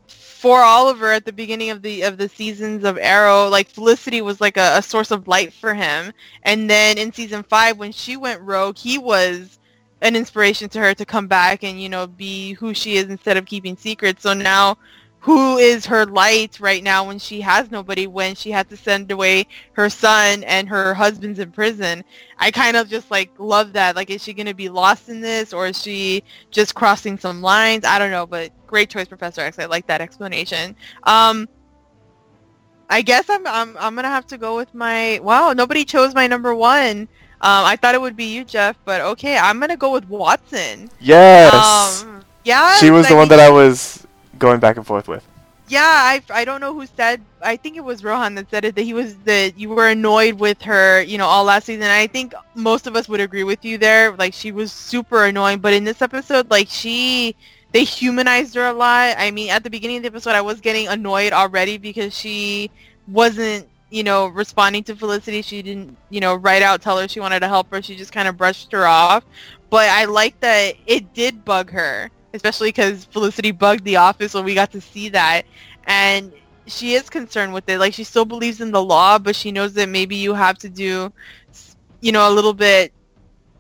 [0.09, 4.41] for Oliver at the beginning of the of the seasons of Arrow, like Felicity was
[4.41, 6.11] like a, a source of light for him.
[6.43, 9.59] And then in season five, when she went rogue, he was
[10.05, 13.37] an inspiration to her to come back and you know be who she is instead
[13.37, 14.23] of keeping secrets.
[14.23, 14.77] So now
[15.19, 19.11] who is her light right now when she has nobody when she had to send
[19.11, 22.05] away her son and her husband's in prison?
[22.39, 23.97] I kind of just like love that.
[23.97, 27.41] Like is she going to be lost in this or is she just crossing some
[27.41, 27.87] lines?
[27.87, 29.59] I don't know but great choice Professor Echs.
[29.59, 30.77] I like that explanation.
[31.05, 31.49] Um
[32.91, 36.27] i guess i'm i'm, I'm to have to go with my wow nobody chose my
[36.27, 37.09] number one
[37.41, 40.91] um, I thought it would be you, Jeff, but okay, I'm gonna go with Watson.
[41.01, 42.03] Yes.
[42.03, 42.77] Um, yeah.
[42.77, 44.07] she was the I one that I was
[44.39, 45.27] going back and forth with.
[45.67, 47.23] Yeah, I, I don't know who said.
[47.41, 50.35] I think it was Rohan that said it that he was that you were annoyed
[50.35, 51.85] with her, you know, all last season.
[51.85, 54.13] I think most of us would agree with you there.
[54.13, 57.35] Like she was super annoying, but in this episode, like she
[57.75, 59.17] they humanized her a lot.
[59.19, 62.71] I mean, at the beginning of the episode, I was getting annoyed already because she
[63.09, 65.41] wasn't, you know, responding to Felicity.
[65.41, 67.81] She didn't, you know, write out tell her she wanted to help her.
[67.81, 69.25] She just kind of brushed her off.
[69.71, 74.45] But I like that it did bug her, especially because Felicity bugged the office, when
[74.45, 75.43] we got to see that.
[75.85, 76.33] And
[76.67, 77.79] she is concerned with it.
[77.79, 80.69] Like she still believes in the law, but she knows that maybe you have to
[80.69, 81.13] do,
[82.01, 82.93] you know, a little bit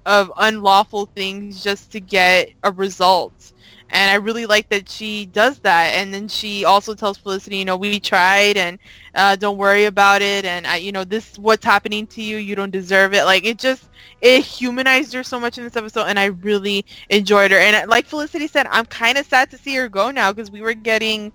[0.04, 3.52] of unlawful things just to get a result.
[3.94, 5.94] And I really like that she does that.
[5.94, 8.80] And then she also tells Felicity, you know, we tried and
[9.14, 10.44] uh, don't worry about it.
[10.44, 12.36] And, I, you know, this what's happening to you.
[12.38, 13.24] You don't deserve it.
[13.24, 13.88] Like, it just,
[14.20, 16.06] it humanized her so much in this episode.
[16.06, 17.58] And I really enjoyed her.
[17.58, 20.50] And uh, like Felicity said, I'm kind of sad to see her go now because
[20.50, 21.32] we were getting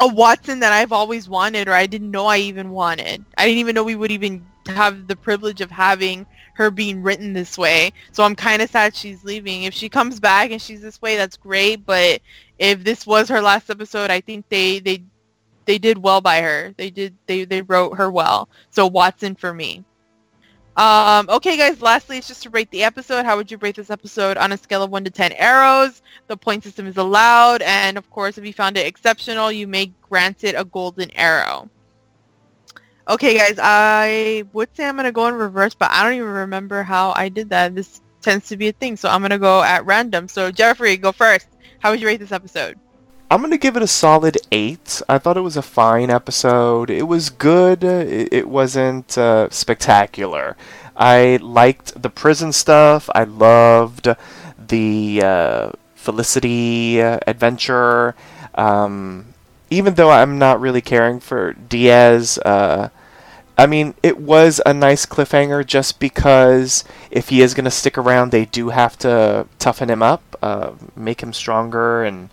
[0.00, 3.24] a Watson that I've always wanted or I didn't know I even wanted.
[3.36, 7.32] I didn't even know we would even have the privilege of having her being written
[7.32, 7.92] this way.
[8.12, 9.64] So I'm kind of sad she's leaving.
[9.64, 11.84] If she comes back and she's this way, that's great.
[11.84, 12.20] But
[12.58, 15.04] if this was her last episode, I think they they
[15.66, 16.74] they did well by her.
[16.76, 18.48] They did they they wrote her well.
[18.70, 19.84] So Watson for me.
[20.76, 21.80] Um, okay, guys.
[21.80, 23.24] Lastly, it's just to rate the episode.
[23.24, 26.02] How would you rate this episode on a scale of one to ten arrows?
[26.26, 29.92] The point system is allowed, and of course, if you found it exceptional, you may
[30.02, 31.70] grant it a golden arrow.
[33.06, 33.58] Okay, guys.
[33.60, 37.28] I would say I'm gonna go in reverse, but I don't even remember how I
[37.28, 37.74] did that.
[37.74, 40.26] This tends to be a thing, so I'm gonna go at random.
[40.28, 41.48] So Jeffrey, go first.
[41.80, 42.78] How would you rate this episode?
[43.30, 45.02] I'm gonna give it a solid eight.
[45.08, 46.88] I thought it was a fine episode.
[46.88, 47.84] It was good.
[47.84, 50.56] It, it wasn't uh, spectacular.
[50.96, 53.10] I liked the prison stuff.
[53.14, 54.08] I loved
[54.68, 58.14] the uh, Felicity uh, adventure.
[58.54, 59.33] Um,
[59.74, 62.88] even though I'm not really caring for Diaz, uh,
[63.56, 67.96] I mean, it was a nice cliffhanger just because if he is going to stick
[67.96, 72.30] around, they do have to toughen him up, uh, make him stronger, and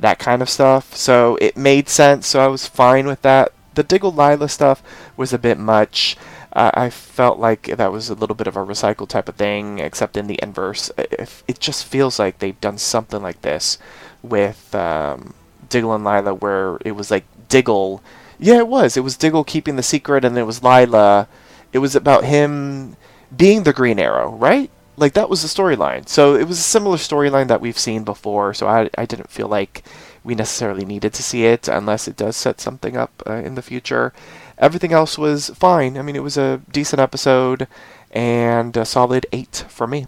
[0.00, 0.96] that kind of stuff.
[0.96, 3.52] So it made sense, so I was fine with that.
[3.74, 4.82] The Diggle Lyla stuff
[5.16, 6.16] was a bit much.
[6.56, 10.16] I felt like that was a little bit of a recycled type of thing, except
[10.16, 10.88] in the inverse.
[10.96, 13.76] If it just feels like they've done something like this
[14.22, 15.34] with um,
[15.74, 18.00] Diggle and Lyla, where it was like Diggle.
[18.38, 18.96] Yeah, it was.
[18.96, 21.26] It was Diggle keeping the secret, and it was Lyla.
[21.72, 22.96] It was about him
[23.36, 24.70] being the Green Arrow, right?
[24.96, 26.08] Like that was the storyline.
[26.08, 28.54] So it was a similar storyline that we've seen before.
[28.54, 29.82] So I, I didn't feel like
[30.22, 33.62] we necessarily needed to see it unless it does set something up uh, in the
[33.62, 34.12] future.
[34.58, 35.98] Everything else was fine.
[35.98, 37.66] I mean, it was a decent episode
[38.12, 40.06] and a solid eight for me.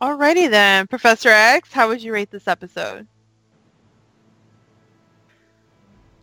[0.00, 1.72] Alrighty then, Professor Echs.
[1.72, 3.08] How would you rate this episode?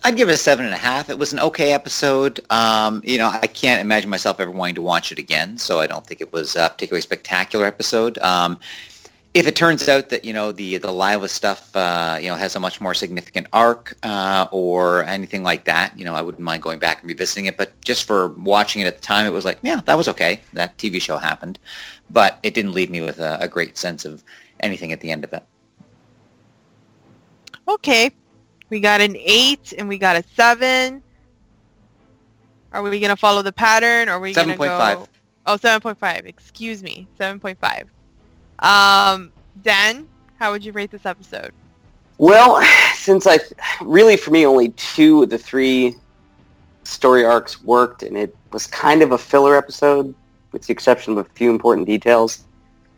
[0.05, 1.09] I'd give it a seven and a half.
[1.09, 2.39] It was an okay episode.
[2.51, 5.87] Um, you know, I can't imagine myself ever wanting to watch it again, so I
[5.87, 8.17] don't think it was a particularly spectacular episode.
[8.19, 8.59] Um,
[9.35, 12.55] if it turns out that you know the the Lyla stuff, uh, you know, has
[12.55, 16.63] a much more significant arc uh, or anything like that, you know, I wouldn't mind
[16.63, 17.57] going back and revisiting it.
[17.57, 20.39] But just for watching it at the time, it was like, yeah, that was okay.
[20.53, 21.59] That TV show happened,
[22.09, 24.23] but it didn't leave me with a, a great sense of
[24.59, 25.43] anything at the end of it.
[27.67, 28.11] Okay,
[28.69, 31.01] we got an eight and we got a seven.
[32.71, 34.09] Are we gonna follow the pattern?
[34.09, 34.63] Or are we gonna go?
[34.63, 35.07] 7.5.
[35.47, 36.25] Oh, 7.5.
[36.25, 37.85] Excuse me, 7.5.
[38.59, 39.31] Um,
[39.63, 40.07] Dan,
[40.39, 41.51] how would you rate this episode?
[42.17, 42.61] Well,
[42.93, 43.39] since I
[43.81, 45.95] really for me only two of the three
[46.83, 50.13] story arcs worked, and it was kind of a filler episode,
[50.55, 52.45] with the exception of a few important details.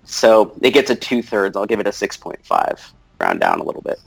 [0.03, 1.57] So it gets a two thirds.
[1.57, 2.93] I'll give it a six point five.
[3.19, 3.99] Round down a little bit.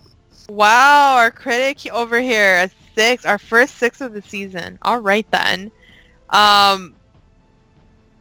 [0.49, 4.79] Wow, our critic over here, a six, our first six of the season.
[4.83, 5.73] All right then.
[6.31, 6.95] Um,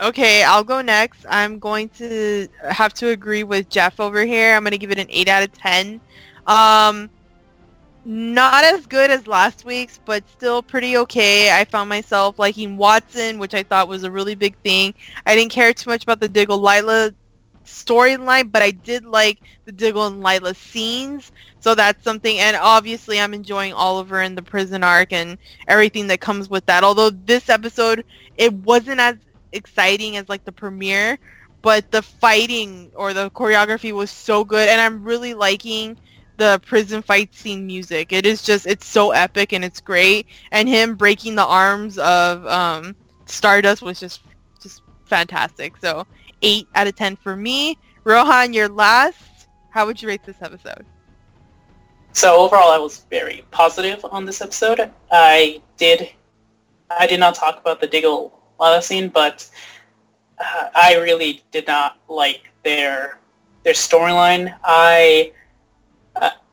[0.02, 1.28] okay, I'll go next.
[1.30, 4.56] I'm going to have to agree with Jeff over here.
[4.56, 6.02] I'm going to give it an 8 out of 10.
[6.48, 7.10] Um,
[8.10, 11.52] not as good as last week's, but still pretty okay.
[11.52, 14.95] I found myself liking Watson, which I thought was a really big thing.
[15.27, 17.14] I didn't care too much about the Diggle Lyla
[17.65, 21.31] storyline, but I did like the Diggle and Lyla scenes.
[21.60, 25.38] So that's something, and obviously I'm enjoying Oliver in the prison arc and
[25.68, 26.84] everything that comes with that.
[26.84, 28.06] Although this episode,
[28.38, 29.18] it wasn't as
[29.52, 31.19] exciting as like the premiere,
[31.61, 35.95] but the fighting or the choreography was so good, and I'm really liking
[36.40, 38.11] the prison fight scene music.
[38.11, 40.26] It is just, it's so epic and it's great.
[40.52, 42.95] And him breaking the arms of um,
[43.28, 44.22] Stardust was just,
[44.60, 45.78] just fantastic.
[45.78, 46.07] So
[46.41, 47.78] eight out of ten for me.
[48.03, 49.48] Rohan, your last.
[49.70, 50.84] How would you rate this episode?
[52.14, 54.90] So overall, I was very positive on this episode.
[55.11, 56.10] I did,
[56.90, 59.48] I did not talk about the Diggle Lyla scene, but
[60.40, 63.20] uh, I really did not like their
[63.64, 64.57] their storyline.
[64.64, 65.34] I,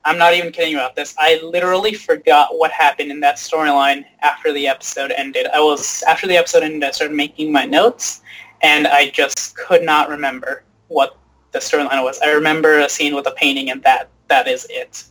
[0.06, 1.14] I'm not even kidding about this.
[1.18, 5.46] I literally forgot what happened in that storyline after the episode ended.
[5.52, 8.22] I was after the episode ended, I started making my notes,
[8.62, 11.18] and I just could not remember what
[11.52, 12.20] the storyline was.
[12.20, 15.04] I remember a scene with a painting, and that that is it.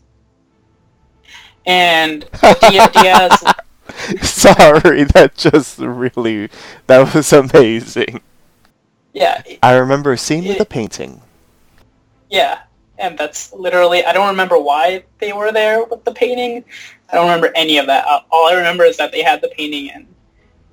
[1.65, 2.25] And
[2.61, 3.43] Diaz,
[4.21, 6.49] Sorry, that just really
[6.87, 8.21] that was amazing.
[9.13, 11.21] yeah, I remember a scene with a painting.
[12.29, 12.61] yeah,
[12.97, 14.03] and that's literally.
[14.05, 16.63] I don't remember why they were there with the painting.
[17.09, 18.05] I don't remember any of that.
[18.05, 20.07] Uh, All I remember is that they had the painting, and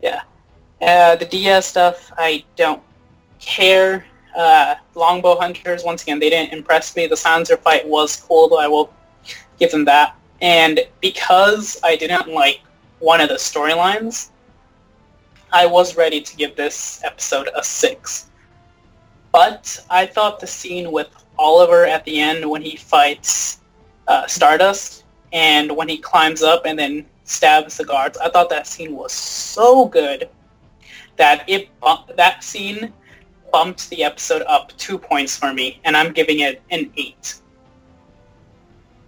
[0.02, 0.22] yeah,
[0.80, 2.12] uh, the Diaz stuff.
[2.16, 2.82] I don't
[3.40, 4.04] care.
[4.36, 5.84] Uh, longbow hunters.
[5.84, 7.06] Once again, they didn't impress me.
[7.06, 8.58] The Sansa fight was cool, though.
[8.58, 8.92] I will
[9.58, 10.16] give them that.
[10.40, 12.60] And because I didn't like
[12.98, 14.30] one of the storylines,
[15.52, 18.30] I was ready to give this episode a six.
[19.32, 21.08] But I thought the scene with
[21.43, 23.60] Oliver at the end when he fights
[24.06, 28.66] uh, Stardust and when he climbs up and then stabs the guards, I thought that
[28.66, 30.28] scene was so good
[31.16, 32.93] that it bu- that scene
[33.52, 37.40] bumped the episode up two points for me, and I'm giving it an eight.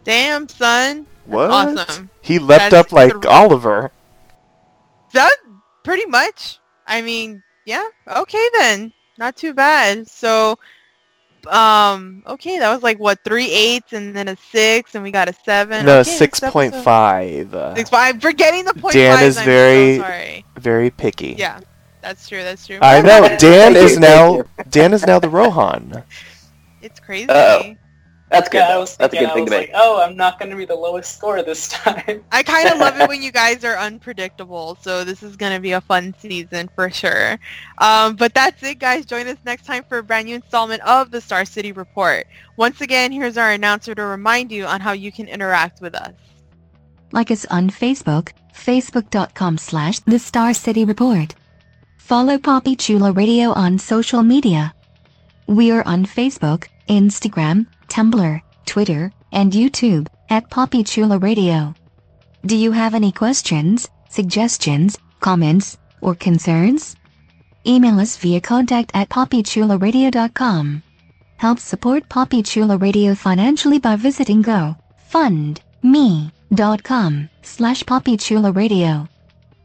[0.05, 1.07] Damn, son.
[1.27, 1.51] What?
[1.51, 2.11] Awesome.
[2.21, 3.27] He leapt That's up like good.
[3.27, 3.91] Oliver.
[5.13, 5.37] That
[5.83, 6.59] pretty much.
[6.87, 7.87] I mean, yeah.
[8.17, 8.93] Okay then.
[9.17, 10.09] Not too bad.
[10.09, 10.59] So,
[11.47, 15.29] um, okay, that was like what three eights and then a six, and we got
[15.29, 15.87] a seven.
[15.87, 17.55] No, okay, next six five.
[17.55, 17.91] Uh, Six.
[17.93, 20.45] I'm forgetting the point Dan fives, is I'm very- so sorry.
[20.57, 21.35] very picky.
[21.39, 21.61] Yeah,
[22.03, 22.43] that's true.
[22.43, 22.79] That's true.
[22.83, 23.35] I know.
[23.39, 26.05] Dan is now Dan is now the Rohan.
[26.83, 27.29] It's crazy.
[27.29, 27.77] Uh-oh.
[28.35, 28.59] That's good.
[28.59, 28.81] Yeah, I though.
[28.81, 29.77] was That's a thinking, good I thing was to like, make.
[29.77, 32.25] oh, I'm not going to be the lowest score this time.
[32.33, 35.61] I kind of love it when you guys are unpredictable, so this is going to
[35.61, 37.39] be a fun season for sure.
[37.79, 39.07] Um, but that's it, guys.
[39.07, 42.27] Join us next time for a brand new installment of the Star City Report.
[42.57, 46.13] Once again, here's our announcer to remind you on how you can interact with us.
[47.13, 51.35] Like us on Facebook, facebook.com slash The Star City Report.
[51.99, 54.75] Follow Papi Chulo Radio on social media.
[55.47, 61.73] We are on Facebook, Instagram, Tumblr, Twitter, and YouTube at Papi Chulo Radio.
[62.45, 66.97] Do you have any questions, suggestions, comments, or concerns?
[67.65, 70.83] Email us via contact at papichuloradio.com.
[71.37, 79.09] Help support Papi Chulo Radio financially by visiting gofundme.com slash papichuloradio.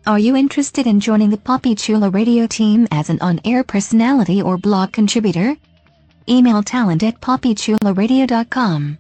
[0.06, 4.60] Are you interested in joining the Papi Chulo Radio team as an on-air personality or
[4.60, 5.58] blog contributor?
[6.30, 8.98] Email talent at papichuloradio.com.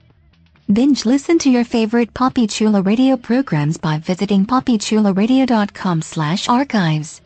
[0.72, 7.22] Binge listen to your favorite Papi Chulo Radio programs by visiting papichuloradio.com slash archives.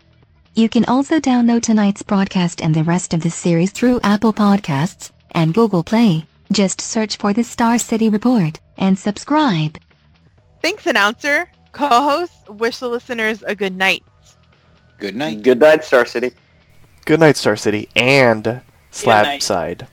[0.55, 5.11] You can also download tonight's broadcast and the rest of the series through Apple Podcasts
[5.31, 6.25] and Google Play.
[6.51, 9.77] Just search for the Star City Report and subscribe.
[10.61, 11.49] Thanks, announcer.
[11.71, 14.03] Co-hosts, wish the listeners a good night.
[14.99, 15.41] Good night.
[15.41, 16.31] Good night, Star City.
[17.05, 18.61] Good night, Star City, and
[18.91, 19.41] Slab.
[19.41, 19.87] Side.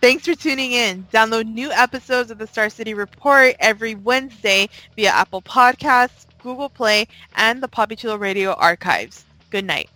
[0.00, 1.06] Thanks for tuning in.
[1.12, 7.08] Download new episodes of the Star City Report every Wednesday via Apple Podcasts, Google Play,
[7.34, 9.24] and the Papi Chulo Radio archives.
[9.50, 9.90] Good night.